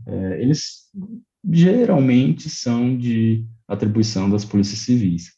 [0.07, 0.91] é, eles
[1.51, 5.38] geralmente são de atribuição das polícias civis.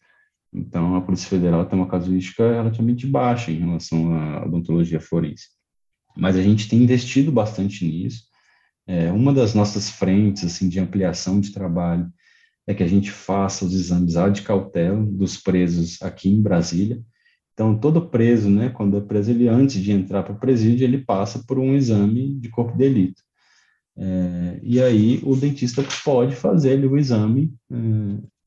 [0.53, 5.49] Então, a Polícia Federal tem uma casuística relativamente baixa em relação à odontologia forense.
[6.17, 8.25] Mas a gente tem investido bastante nisso.
[8.87, 12.11] É, uma das nossas frentes assim, de ampliação de trabalho
[12.67, 17.01] é que a gente faça os exames de cautela dos presos aqui em Brasília.
[17.53, 20.99] Então, todo preso, né, quando é preso, ele antes de entrar para o presídio, ele
[20.99, 23.23] passa por um exame de corpo de delito.
[23.97, 27.77] É, e aí o dentista pode fazer o exame é,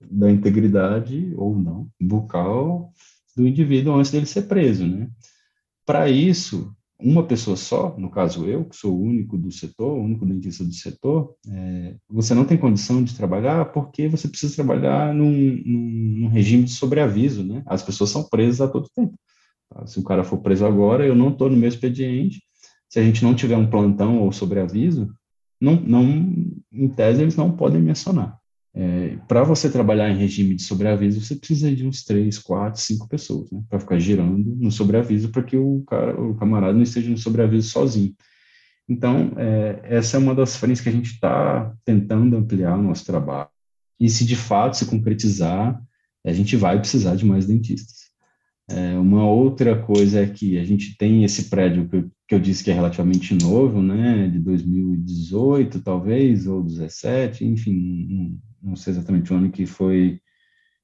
[0.10, 2.92] da integridade ou não bucal
[3.36, 5.10] do indivíduo antes dele ser preso, né?
[5.86, 10.04] Para isso, uma pessoa só, no caso eu, que sou o único do setor, o
[10.04, 15.14] único dentista do setor, é, você não tem condição de trabalhar porque você precisa trabalhar
[15.14, 17.62] num, num, regime de sobreaviso, né?
[17.66, 19.18] As pessoas são presas a todo tempo.
[19.70, 19.86] Tá?
[19.86, 22.42] Se o cara for preso agora, eu não estou no meu expediente.
[22.88, 25.12] Se a gente não tiver um plantão ou sobreaviso,
[25.60, 26.04] não, não,
[26.72, 28.38] em tese, eles não podem mencionar.
[28.76, 33.08] É, para você trabalhar em regime de sobreaviso, você precisa de uns três, quatro, cinco
[33.08, 37.10] pessoas, né, para ficar girando no sobreaviso, para que o, cara, o camarada não esteja
[37.10, 38.16] no sobreaviso sozinho.
[38.90, 43.06] Então, é, essa é uma das frentes que a gente está tentando ampliar o nosso
[43.06, 43.50] trabalho.
[44.00, 45.80] E se de fato se concretizar,
[46.26, 48.04] a gente vai precisar de mais dentistas.
[48.70, 52.40] É, uma outra coisa é que a gente tem esse prédio que eu, que eu
[52.40, 59.32] disse que é relativamente novo, né, de 2018 talvez, ou 17, enfim, não, sei exatamente
[59.32, 60.20] o ano que foi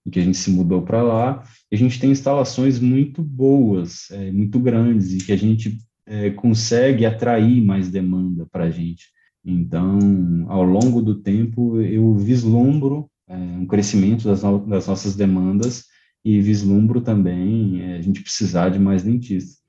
[0.06, 4.32] em que a gente se mudou para lá, a gente tem instalações muito boas, é,
[4.32, 9.08] muito grandes, e que a gente é, consegue atrair mais demanda para a gente.
[9.46, 15.86] Então, ao longo do tempo, eu vislumbro é, um crescimento das, no das, nossas demandas
[16.26, 19.60] e vislumbro também é, a gente precisar de mais dentistas.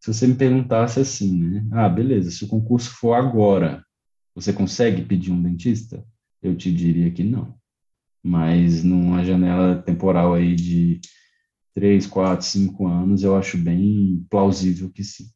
[0.00, 1.66] Se você me perguntasse assim, né?
[1.72, 3.84] Ah, beleza, se o concurso for agora,
[4.34, 6.04] você consegue pedir um dentista?
[6.42, 7.54] Eu te diria que não.
[8.22, 11.00] Mas numa janela temporal aí de
[11.74, 15.26] três, quatro, cinco anos, eu acho bem plausível que sim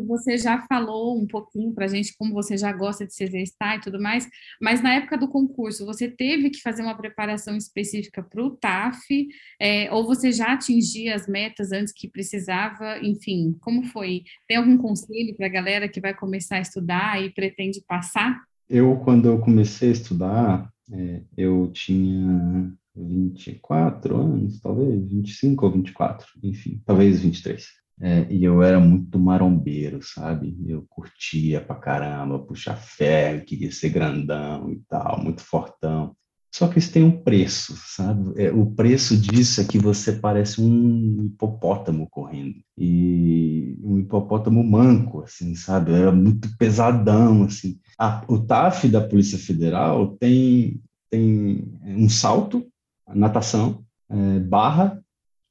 [0.00, 3.76] você já falou um pouquinho para a gente como você já gosta de se exercitar
[3.76, 4.28] e tudo mais,
[4.60, 9.26] mas na época do concurso, você teve que fazer uma preparação específica para o TAF,
[9.60, 12.98] é, ou você já atingia as metas antes que precisava?
[13.02, 14.22] Enfim, como foi?
[14.48, 18.40] Tem algum conselho para a galera que vai começar a estudar e pretende passar?
[18.68, 26.26] Eu, quando eu comecei a estudar, é, eu tinha 24 anos, talvez, 25 ou 24,
[26.42, 27.66] enfim, talvez 23.
[28.00, 30.56] É, e eu era muito marombeiro, sabe?
[30.66, 36.16] Eu curtia pra caramba, puxar ferro, queria ser grandão e tal, muito fortão.
[36.54, 38.40] Só que isso tem um preço, sabe?
[38.40, 42.54] É, o preço disso é que você parece um hipopótamo correndo.
[42.78, 45.92] E um hipopótamo manco, assim, sabe?
[45.92, 47.80] Era muito pesadão, assim.
[47.98, 52.64] A, o TAF da Polícia Federal tem, tem um salto,
[53.08, 55.02] natação, é, barra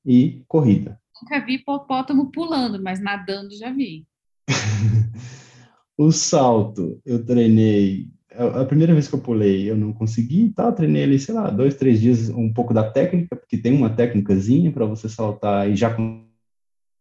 [0.06, 4.06] e corrida nunca vi hipopótamo pulando, mas nadando já vi.
[5.98, 8.10] o salto, eu treinei.
[8.36, 10.72] A primeira vez que eu pulei, eu não consegui, tá?
[10.72, 14.72] Treinei ali, sei lá, dois, três dias, um pouco da técnica, porque tem uma técnicazinha
[14.72, 15.96] para você saltar e já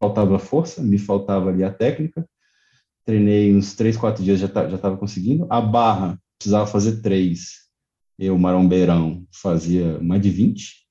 [0.00, 2.28] faltava força, me faltava ali a técnica.
[3.04, 5.46] Treinei uns três, quatro dias, já tá, já estava conseguindo.
[5.48, 7.62] A barra, precisava fazer três.
[8.18, 10.82] Eu, marombeirão, fazia mais de 20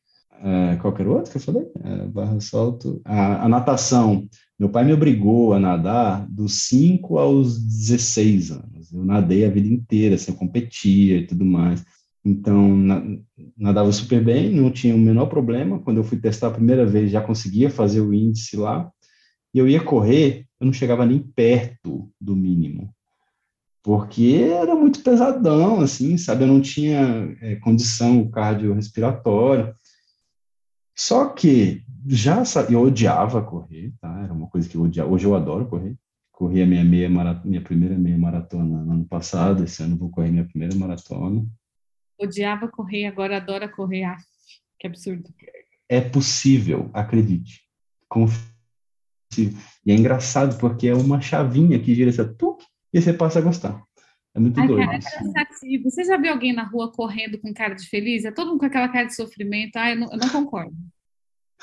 [0.41, 1.63] uh, qualquer outro que eu falei?
[1.75, 3.01] Uh, barra salto.
[3.05, 4.27] A, a, natação.
[4.61, 8.93] Meu pai me obrigou a nadar dos 5 aos 16 anos.
[8.93, 11.83] Eu nadei a vida inteira, assim, eu competia e tudo mais.
[12.23, 13.01] Então, na,
[13.57, 15.79] nadava super bem, não tinha o menor problema.
[15.79, 18.87] Quando eu fui testar a primeira vez, já conseguia fazer o índice lá.
[19.51, 22.93] E eu ia correr, eu não chegava nem perto do mínimo
[23.83, 26.43] porque era muito pesadão, assim, sabe?
[26.43, 29.73] Eu não tinha é, condição cardiorrespiratória.
[30.95, 34.21] Só que já eu odiava correr, tá?
[34.23, 35.09] Era uma coisa que eu odiava.
[35.09, 35.95] Hoje eu adoro correr.
[36.31, 39.63] Corri a minha meia maratona, minha primeira meia maratona no ano passado.
[39.63, 41.45] Esse ano vou correr minha primeira maratona.
[42.19, 44.03] Odiava correr, agora adora correr.
[44.03, 44.17] Ah,
[44.79, 45.29] que absurdo.
[45.89, 47.61] É possível, acredite.
[48.09, 48.51] Confio.
[49.85, 52.61] E é engraçado porque é uma chavinha que gira essa tuc,
[52.93, 53.81] e você passa a gostar.
[54.33, 54.85] É muito Ai, doido.
[54.85, 55.79] Cara, é.
[55.83, 58.25] Você já viu alguém na rua correndo com cara de feliz?
[58.25, 59.75] É todo mundo com aquela cara de sofrimento.
[59.75, 60.75] Ah, eu não, eu não concordo.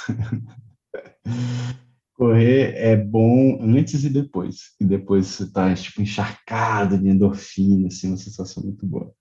[2.15, 4.73] Correr é bom antes e depois.
[4.81, 9.13] E depois você está tipo, encharcado de endorfina, assim, uma sensação muito boa.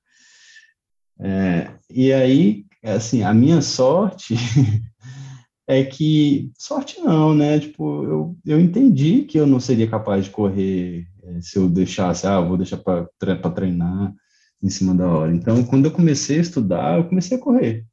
[1.20, 4.34] É, e aí, assim, a minha sorte
[5.68, 6.52] é que.
[6.58, 7.60] Sorte não, né?
[7.60, 12.26] Tipo, eu, eu entendi que eu não seria capaz de correr é, se eu deixasse,
[12.26, 14.14] ah, vou deixar para treinar
[14.62, 15.34] em cima da hora.
[15.34, 17.86] Então, quando eu comecei a estudar, eu comecei a correr.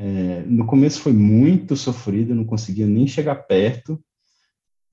[0.00, 4.00] É, no começo foi muito sofrido, não conseguia nem chegar perto.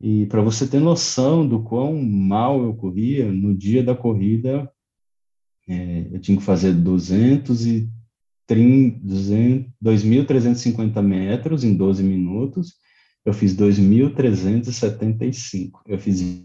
[0.01, 4.67] E para você ter noção do quão mal eu corria, no dia da corrida,
[5.67, 7.89] é, eu tinha que fazer 230,
[8.49, 12.73] 2.350 metros em 12 minutos.
[13.23, 15.81] Eu fiz 2.375.
[15.85, 16.43] Eu fiz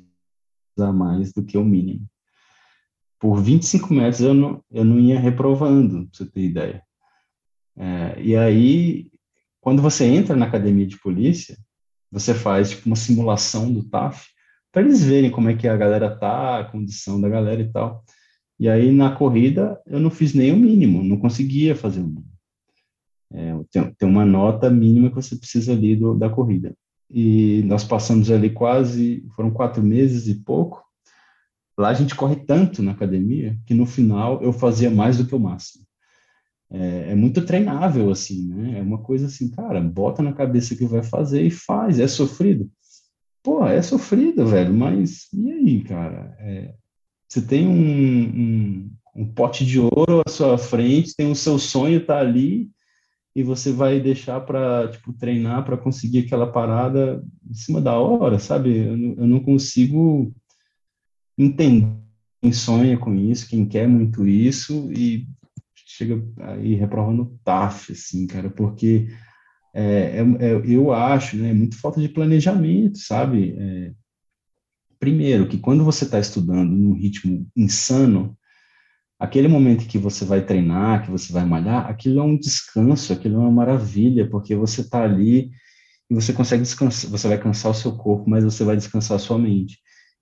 [0.78, 2.06] a mais do que o mínimo.
[3.18, 6.84] Por 25 metros eu não, eu não ia reprovando, pra você ter ideia.
[7.76, 9.10] É, e aí,
[9.60, 11.56] quando você entra na academia de polícia,
[12.10, 14.26] você faz tipo, uma simulação do TAF,
[14.72, 18.04] para eles verem como é que a galera tá, a condição da galera e tal.
[18.58, 22.30] E aí, na corrida, eu não fiz nem o mínimo, não conseguia fazer o mínimo.
[23.32, 26.74] É, tem, tem uma nota mínima que você precisa ali do, da corrida
[27.10, 30.82] e nós passamos ali quase, foram quatro meses e pouco.
[31.76, 35.34] Lá a gente corre tanto na academia que no final eu fazia mais do que
[35.34, 35.84] o máximo.
[36.72, 38.78] É, é, muito treinável, assim, né?
[38.78, 41.98] É uma coisa assim, cara, bota na cabeça que vai fazer e faz.
[41.98, 42.70] É sofrido?
[43.42, 46.36] Pô, é sofrido, velho, mas e aí, cara?
[46.38, 46.74] É,
[47.28, 52.04] você tem um, um, um pote de ouro à sua frente, tem o seu sonho
[52.04, 52.70] tá ali,
[53.34, 58.38] e você vai deixar para tipo treinar para conseguir aquela parada em cima da hora,
[58.38, 58.76] sabe?
[58.76, 60.32] Eu eu não consigo
[61.38, 61.88] entender
[62.42, 65.26] quem sonha com isso, quem quer muito isso e
[66.00, 69.08] chega aí reprovando TAF, assim, cara, porque
[69.74, 73.54] é, é, é, eu acho, né, muito falta de planejamento, sabe?
[73.58, 73.92] É,
[74.98, 78.36] primeiro, que quando você está estudando num ritmo insano,
[79.18, 83.36] aquele momento que você vai treinar, que você vai malhar, aquilo é um descanso, aquilo
[83.36, 85.50] é uma maravilha, porque você está ali
[86.10, 89.20] e você consegue descansar, você vai cansar o seu corpo, mas você vai descansar a
[89.20, 89.78] sua mente.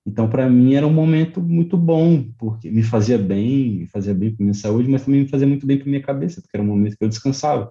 [0.06, 4.34] Então, para mim, era um momento muito bom, porque me fazia bem, me fazia bem
[4.34, 6.66] para minha saúde, mas também me fazia muito bem para minha cabeça, porque era um
[6.66, 7.70] momento que eu descansava.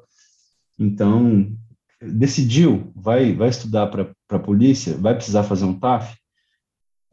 [0.77, 1.51] Então,
[2.01, 6.15] decidiu, vai, vai estudar para a polícia, vai precisar fazer um TAF?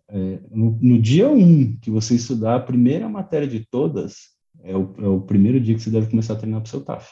[0.08, 4.76] É, no, no, dia 1 um que você estudar a primeira matéria de todas, é
[4.76, 7.10] o, é o primeiro dia que você deve começar a treinar para o seu TAF.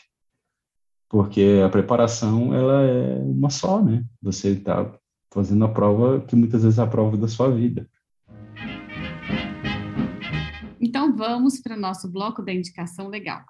[1.08, 4.04] Porque a preparação, ela é uma só, né?
[4.22, 4.94] Você está
[5.32, 7.88] fazendo a prova que muitas vezes é a prova da sua vida.
[10.80, 13.40] Então vamos para o nosso bloco da indicação legal.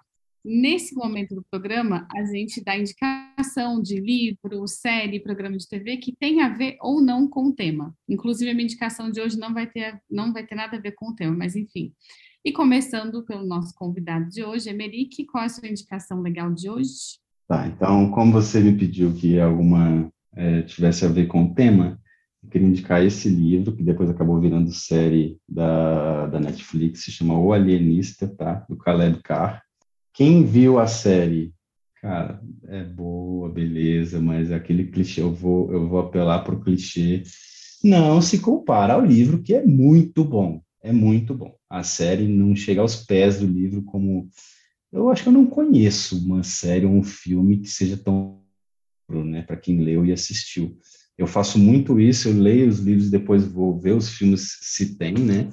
[0.44, 6.14] Nesse momento do programa, a gente dá indicação de livro, série, programa de TV que
[6.14, 7.94] tem a ver ou não com o tema.
[8.08, 10.92] Inclusive, a minha indicação de hoje não vai ter, não vai ter nada a ver
[10.92, 11.92] com o tema, mas enfim.
[12.44, 16.68] E começando pelo nosso convidado de hoje, Emerick, qual é a sua indicação legal de
[16.68, 17.20] hoje?
[17.46, 22.00] Tá, então, como você me pediu que alguma é, tivesse a ver com o tema,
[22.42, 27.38] eu queria indicar esse livro, que depois acabou virando série da, da Netflix, se chama
[27.38, 28.66] O Alienista, tá?
[28.68, 29.62] Do Caleb Carr.
[30.12, 31.52] Quem viu a série,
[32.00, 36.60] cara, é boa, beleza, mas é aquele clichê, eu vou, eu vou apelar para o
[36.60, 37.22] clichê,
[37.82, 41.54] não se compara ao livro, que é muito bom, é muito bom.
[41.68, 44.28] A série não chega aos pés do livro como...
[44.92, 48.41] Eu acho que eu não conheço uma série ou um filme que seja tão...
[49.24, 50.78] Né, para quem leu e assistiu.
[51.18, 55.14] Eu faço muito isso, eu leio os livros depois vou ver os filmes se tem,
[55.14, 55.50] né?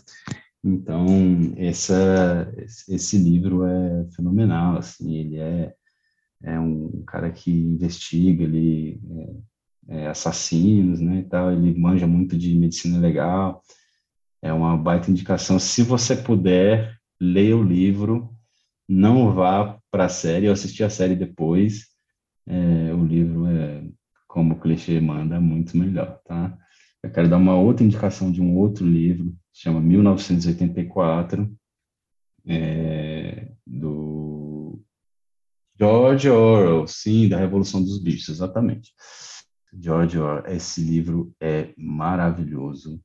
[0.64, 1.06] Então,
[1.58, 2.52] essa,
[2.88, 5.74] esse livro é fenomenal, assim, ele é,
[6.44, 9.00] é um cara que investiga, ele
[9.88, 13.62] é, é assassinos, né, e tal, ele manja muito de medicina legal,
[14.42, 15.60] é uma baita indicação.
[15.60, 18.30] Se você puder, leia o livro,
[18.88, 21.88] não vá para a série, eu assisti a série depois,
[22.50, 23.84] é, o livro é,
[24.28, 26.58] como o clichê manda, muito melhor, tá?
[27.02, 31.50] Eu quero dar uma outra indicação de um outro livro, chama 1984,
[32.46, 34.82] é, do
[35.80, 38.92] George Orwell, sim, da Revolução dos Bichos, exatamente.
[39.72, 43.00] George Orwell, esse livro é maravilhoso.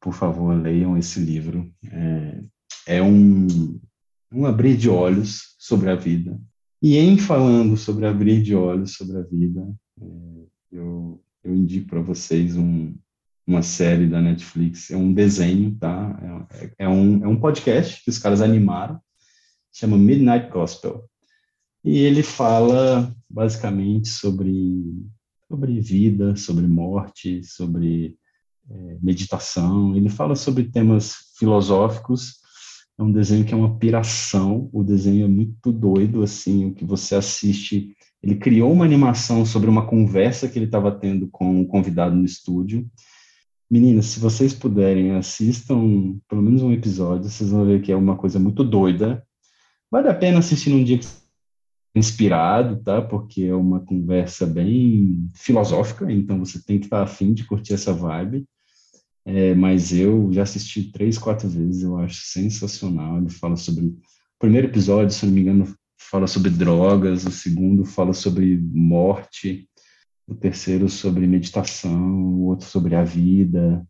[0.00, 1.70] Por favor, leiam esse livro.
[1.90, 2.40] É,
[2.86, 3.78] é um,
[4.32, 6.40] um abrir de olhos sobre a vida.
[6.84, 9.66] E em falando sobre abrir de olhos sobre a vida,
[9.98, 10.04] é,
[10.70, 12.94] eu, eu indico para vocês um,
[13.46, 16.46] uma série da Netflix, é um desenho, tá?
[16.50, 19.00] É, é, um, é um podcast que os caras animaram,
[19.72, 21.08] chama Midnight Gospel.
[21.82, 24.94] E ele fala basicamente sobre,
[25.48, 28.18] sobre vida, sobre morte, sobre
[28.70, 29.96] é, meditação.
[29.96, 32.43] Ele fala sobre temas filosóficos.
[32.98, 34.68] É um desenho que é uma piração.
[34.72, 37.96] O desenho é muito doido, assim, o que você assiste.
[38.22, 42.24] Ele criou uma animação sobre uma conversa que ele estava tendo com um convidado no
[42.24, 42.88] estúdio
[43.70, 48.16] Meninas, se vocês puderem, assistam pelo menos um episódio, vocês vão ver que é uma
[48.16, 49.26] coisa muito doida.
[49.90, 51.00] Vale a pena assistir num dia
[51.94, 53.00] inspirado, tá?
[53.00, 57.92] Porque é uma conversa bem filosófica, então você tem que estar afim de curtir essa
[57.92, 58.44] vibe.
[59.26, 63.18] É, mas eu já assisti três, quatro vezes, eu acho sensacional.
[63.18, 63.86] Ele fala sobre.
[63.86, 69.68] O primeiro episódio, se não me engano, fala sobre drogas, o segundo fala sobre morte,
[70.26, 73.86] o terceiro sobre meditação, o outro sobre a vida.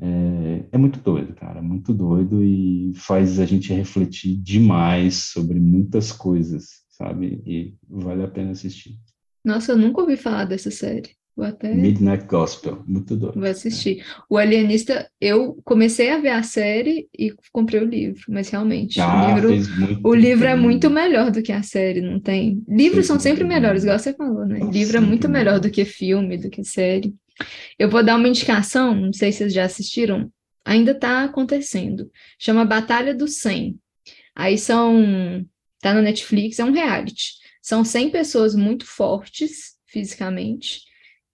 [0.00, 6.12] É, é, muito doido, cara, muito doido e faz a gente refletir demais sobre muitas
[6.12, 7.42] coisas, sabe?
[7.44, 8.96] E vale a pena assistir.
[9.44, 11.17] Nossa, eu nunca ouvi falar dessa série.
[11.38, 11.72] Vou até...
[11.72, 13.38] Midnight Gospel, muito doido.
[13.38, 14.04] Vou assistir.
[14.28, 19.36] O Alienista, eu comecei a ver a série e comprei o livro, mas realmente, ah,
[19.36, 22.60] o livro, o livro é muito melhor do que a série, não tem?
[22.66, 24.58] Livros são sempre melhores, igual você falou, né?
[24.58, 27.14] Nossa, livro é muito melhor do que filme, do que série.
[27.78, 30.28] Eu vou dar uma indicação, não sei se vocês já assistiram,
[30.64, 32.10] ainda está acontecendo.
[32.36, 33.78] Chama Batalha do 100.
[34.34, 35.46] Aí são,
[35.80, 37.34] tá no Netflix, é um reality.
[37.62, 40.87] São 100 pessoas muito fortes fisicamente,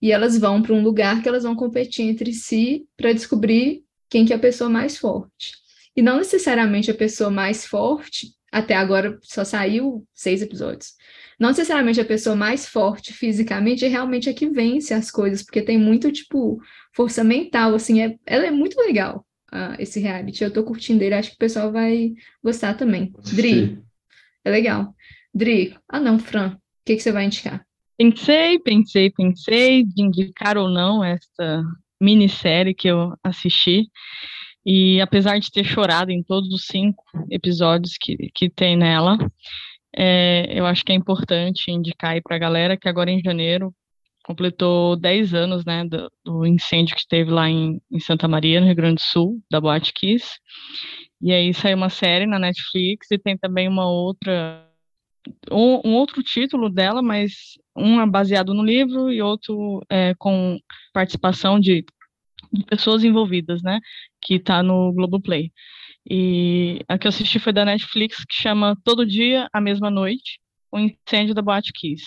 [0.05, 4.26] e elas vão para um lugar que elas vão competir entre si para descobrir quem
[4.26, 5.55] que é a pessoa mais forte.
[5.97, 10.93] E não necessariamente a pessoa mais forte, até agora só saiu seis episódios.
[11.40, 15.62] Não necessariamente a pessoa mais forte fisicamente é realmente a que vence as coisas, porque
[15.62, 16.60] tem muito, tipo,
[16.94, 20.44] força mental, assim, é, ela é muito legal, uh, esse reality.
[20.44, 22.12] Eu tô curtindo ele, acho que o pessoal vai
[22.43, 23.10] gostar também.
[23.32, 23.78] Dri,
[24.44, 24.94] é legal.
[25.32, 27.66] Dri, ah não, Fran, o que, que você vai indicar?
[27.97, 31.62] Pensei, pensei, pensei de indicar ou não esta
[32.01, 33.89] minissérie que eu assisti.
[34.66, 39.19] E apesar de ter chorado em todos os cinco episódios que, que tem nela,
[39.97, 43.73] é, eu acho que é importante indicar aí para a galera que agora em janeiro
[44.25, 48.66] completou 10 anos, né, do, do, incêndio que teve lá em, em, Santa Maria, no
[48.66, 50.39] Rio Grande do Sul, da Boate Kiss.
[51.21, 54.66] E aí saiu uma série na Netflix e tem também uma outra,
[55.51, 57.33] um, um outro título dela, mas
[57.77, 60.59] um é baseado no livro e outro é, com
[60.93, 61.85] participação de,
[62.53, 63.81] de pessoas envolvidas, né,
[64.21, 65.51] que está no Globoplay.
[66.09, 70.39] E a que eu assisti foi da Netflix, que chama Todo Dia, a Mesma Noite,
[70.71, 72.05] o incêndio da Boate Kiss.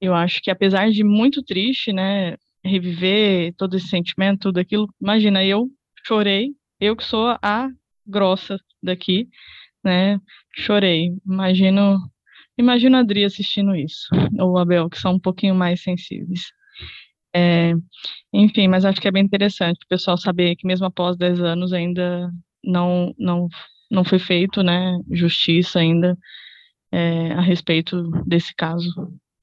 [0.00, 5.44] Eu acho que apesar de muito triste, né, reviver todo esse sentimento, tudo aquilo, imagina,
[5.44, 5.68] eu
[6.04, 6.50] chorei,
[6.80, 7.68] eu que sou a
[8.06, 9.28] grossa daqui,
[9.84, 10.18] né,
[10.56, 11.12] chorei.
[11.24, 11.98] Imagino,
[12.62, 14.08] imagino a Adri assistindo isso,
[14.38, 16.52] ou a Abel, que são um pouquinho mais sensíveis.
[17.34, 17.72] É,
[18.32, 21.72] enfim, mas acho que é bem interessante o pessoal saber que mesmo após 10 anos
[21.72, 22.30] ainda
[22.62, 23.48] não, não,
[23.90, 26.16] não foi feito, né, justiça ainda
[26.92, 28.90] é, a respeito desse caso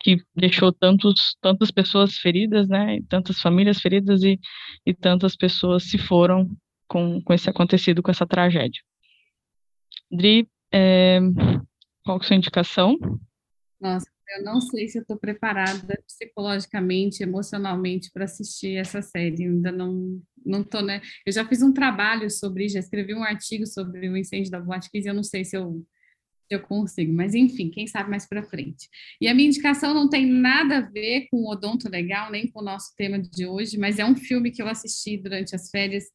[0.02, 4.40] que deixou tantos, tantas pessoas feridas, né, tantas famílias feridas e,
[4.86, 6.50] e tantas pessoas se foram
[6.88, 8.82] com, com esse acontecido, com essa tragédia.
[10.12, 11.20] Dri, é,
[12.04, 12.98] qual é a sua indicação?
[13.80, 19.46] Nossa, eu não sei se eu estou preparada psicologicamente, emocionalmente para assistir essa série.
[19.46, 21.02] Ainda não não tô, né?
[21.26, 24.90] Eu já fiz um trabalho sobre, já escrevi um artigo sobre o incêndio da Boate
[24.90, 25.86] Kiss, eu não sei se eu
[26.50, 28.90] eu consigo, mas enfim, quem sabe mais para frente.
[29.22, 32.60] E a minha indicação não tem nada a ver com o Odonto Legal, nem com
[32.60, 36.06] o nosso tema de hoje, mas é um filme que eu assisti durante as férias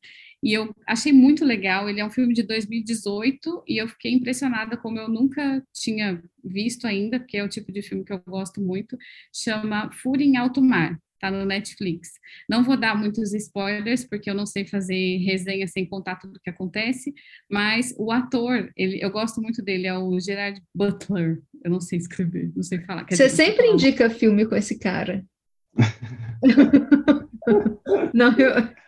[0.44, 1.88] e eu achei muito legal.
[1.88, 6.86] Ele é um filme de 2018 e eu fiquei impressionada como eu nunca tinha visto
[6.86, 8.98] ainda, porque é o tipo de filme que eu gosto muito.
[9.34, 12.10] Chama Fúria em Alto Mar tá no Netflix.
[12.46, 16.40] Não vou dar muitos spoilers, porque eu não sei fazer resenha sem contar tudo o
[16.40, 17.14] que acontece,
[17.50, 21.40] mas o ator, ele, eu gosto muito dele, é o Gerard Butler.
[21.64, 23.06] Eu não sei escrever, não sei falar.
[23.08, 25.24] Você sempre indica filme com esse cara.
[28.12, 28.83] não, eu...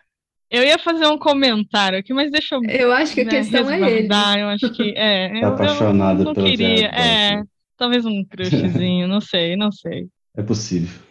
[0.51, 2.62] Eu ia fazer um comentário aqui, mas deixa eu.
[2.64, 4.09] Eu acho que a né, questão é ele.
[4.09, 4.94] Eu acho que.
[4.97, 6.86] É, tá eu, apaixonado eu não queria.
[6.86, 7.43] É,
[7.77, 10.06] talvez um crushzinho, não sei, não sei.
[10.36, 11.06] É possível.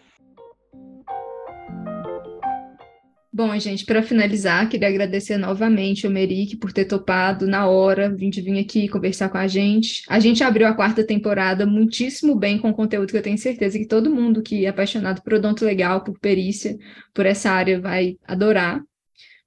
[3.37, 8.41] Bom, gente, para finalizar, queria agradecer novamente ao Meric por ter topado na hora, de
[8.41, 10.03] vir aqui conversar com a gente.
[10.07, 13.85] A gente abriu a quarta temporada muitíssimo bem com conteúdo que eu tenho certeza que
[13.85, 16.77] todo mundo que é apaixonado por odonto legal, por perícia,
[17.13, 18.81] por essa área vai adorar.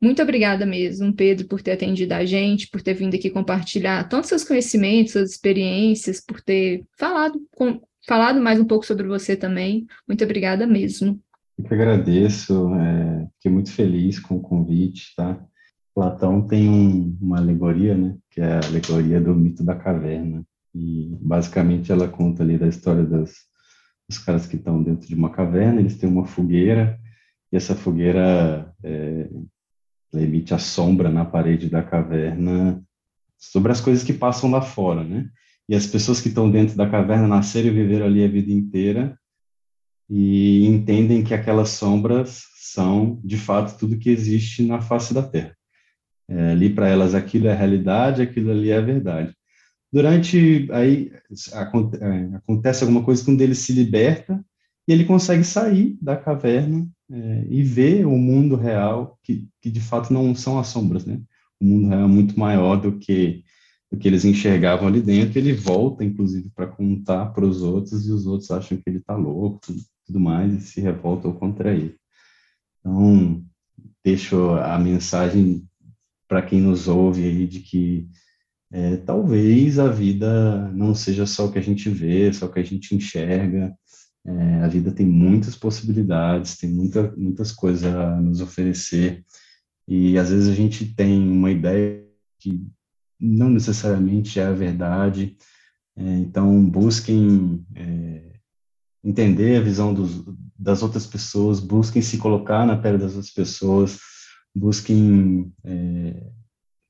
[0.00, 4.28] Muito obrigada mesmo, Pedro, por ter atendido a gente, por ter vindo aqui compartilhar todos
[4.28, 9.86] seus conhecimentos, suas experiências, por ter falado, com, falado mais um pouco sobre você também.
[10.06, 11.20] Muito obrigada mesmo.
[11.58, 15.44] Eu que agradeço, é, fiquei muito feliz com o convite, tá?
[15.92, 21.10] Platão tem um, uma alegoria, né, que é a alegoria do mito da caverna, e
[21.20, 23.32] basicamente ela conta ali da história das,
[24.08, 26.96] dos caras que estão dentro de uma caverna, eles têm uma fogueira,
[27.50, 29.28] e essa fogueira é,
[30.14, 32.82] emite a sombra na parede da caverna
[33.36, 35.28] sobre as coisas que passam lá fora, né?
[35.68, 39.18] E as pessoas que estão dentro da caverna nasceram e viveram ali a vida inteira,
[40.08, 45.54] e entendem que aquelas sombras são, de fato, tudo que existe na face da Terra.
[46.28, 49.34] É, ali para elas aquilo é realidade, aquilo ali é verdade.
[49.92, 54.42] Durante aí é, acontece alguma coisa quando ele se liberta
[54.88, 59.80] e ele consegue sair da caverna é, e ver o mundo real que, que de
[59.80, 61.20] fato não são as sombras, né?
[61.60, 63.44] O mundo real é muito maior do que
[63.90, 65.38] do que eles enxergavam ali dentro.
[65.38, 69.16] Ele volta, inclusive, para contar para os outros e os outros acham que ele está
[69.16, 69.60] louco,
[70.06, 71.96] tudo mais, e se revoltam contra ele.
[72.80, 73.42] Então,
[74.04, 75.66] deixo a mensagem
[76.28, 78.08] para quem nos ouve aí de que
[78.70, 82.60] é, talvez a vida não seja só o que a gente vê, só o que
[82.60, 83.74] a gente enxerga.
[84.28, 89.24] É, a vida tem muitas possibilidades, tem muita, muitas coisas a nos oferecer.
[89.86, 92.04] E às vezes a gente tem uma ideia
[92.38, 92.62] que
[93.18, 95.34] não necessariamente é a verdade.
[95.96, 98.32] É, então, busquem é,
[99.02, 100.22] entender a visão dos,
[100.58, 103.98] das outras pessoas, busquem se colocar na pele das outras pessoas,
[104.54, 106.30] busquem é,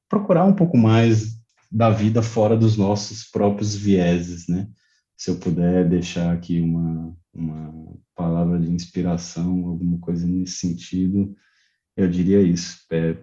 [0.08, 1.38] procurar um pouco mais
[1.70, 4.68] da vida fora dos nossos próprios vieses, né?
[5.18, 11.34] Se eu puder deixar aqui uma, uma palavra de inspiração, alguma coisa nesse sentido,
[11.96, 12.78] eu diria isso.
[12.92, 13.16] É,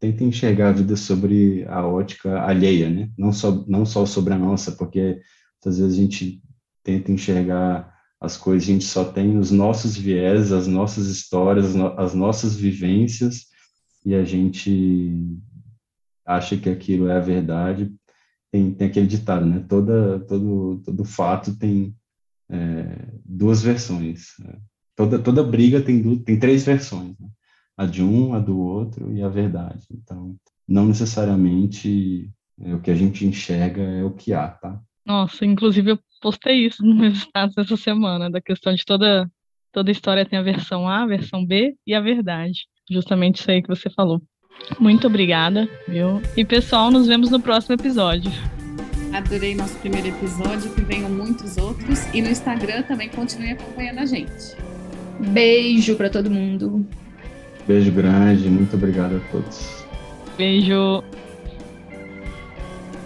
[0.00, 3.10] tentem enxergar a vida sobre a ótica alheia, né?
[3.18, 5.20] Não só, não só sobre a nossa, porque
[5.64, 6.42] às vezes a gente
[6.82, 12.14] tenta enxergar as coisas, a gente só tem os nossos viés, as nossas histórias, as
[12.14, 13.46] nossas vivências,
[14.06, 15.38] e a gente
[16.24, 17.94] acha que aquilo é a verdade,
[18.52, 19.64] tem, tem aquele ditado, né?
[19.66, 21.96] Toda, todo, todo fato tem
[22.50, 24.34] é, duas versões.
[24.38, 24.58] Né?
[24.94, 27.28] Toda, toda briga tem, du, tem três versões, né?
[27.76, 29.86] a de um, a do outro e a verdade.
[29.90, 30.36] Então,
[30.68, 32.30] não necessariamente
[32.60, 34.78] é, o que a gente enxerga é o que há, tá?
[35.04, 39.28] Nossa, inclusive eu postei isso no meu status essa semana, da questão de toda,
[39.72, 42.66] toda história tem a versão A, a versão B e a verdade.
[42.90, 44.22] Justamente isso aí que você falou.
[44.78, 46.20] Muito obrigada, viu?
[46.36, 48.30] E pessoal, nos vemos no próximo episódio.
[49.12, 52.06] Adorei nosso primeiro episódio, que venham muitos outros.
[52.14, 54.56] E no Instagram também continue acompanhando a gente.
[55.20, 56.86] Beijo para todo mundo.
[57.66, 59.84] Beijo grande, muito obrigado a todos.
[60.36, 61.04] Beijo.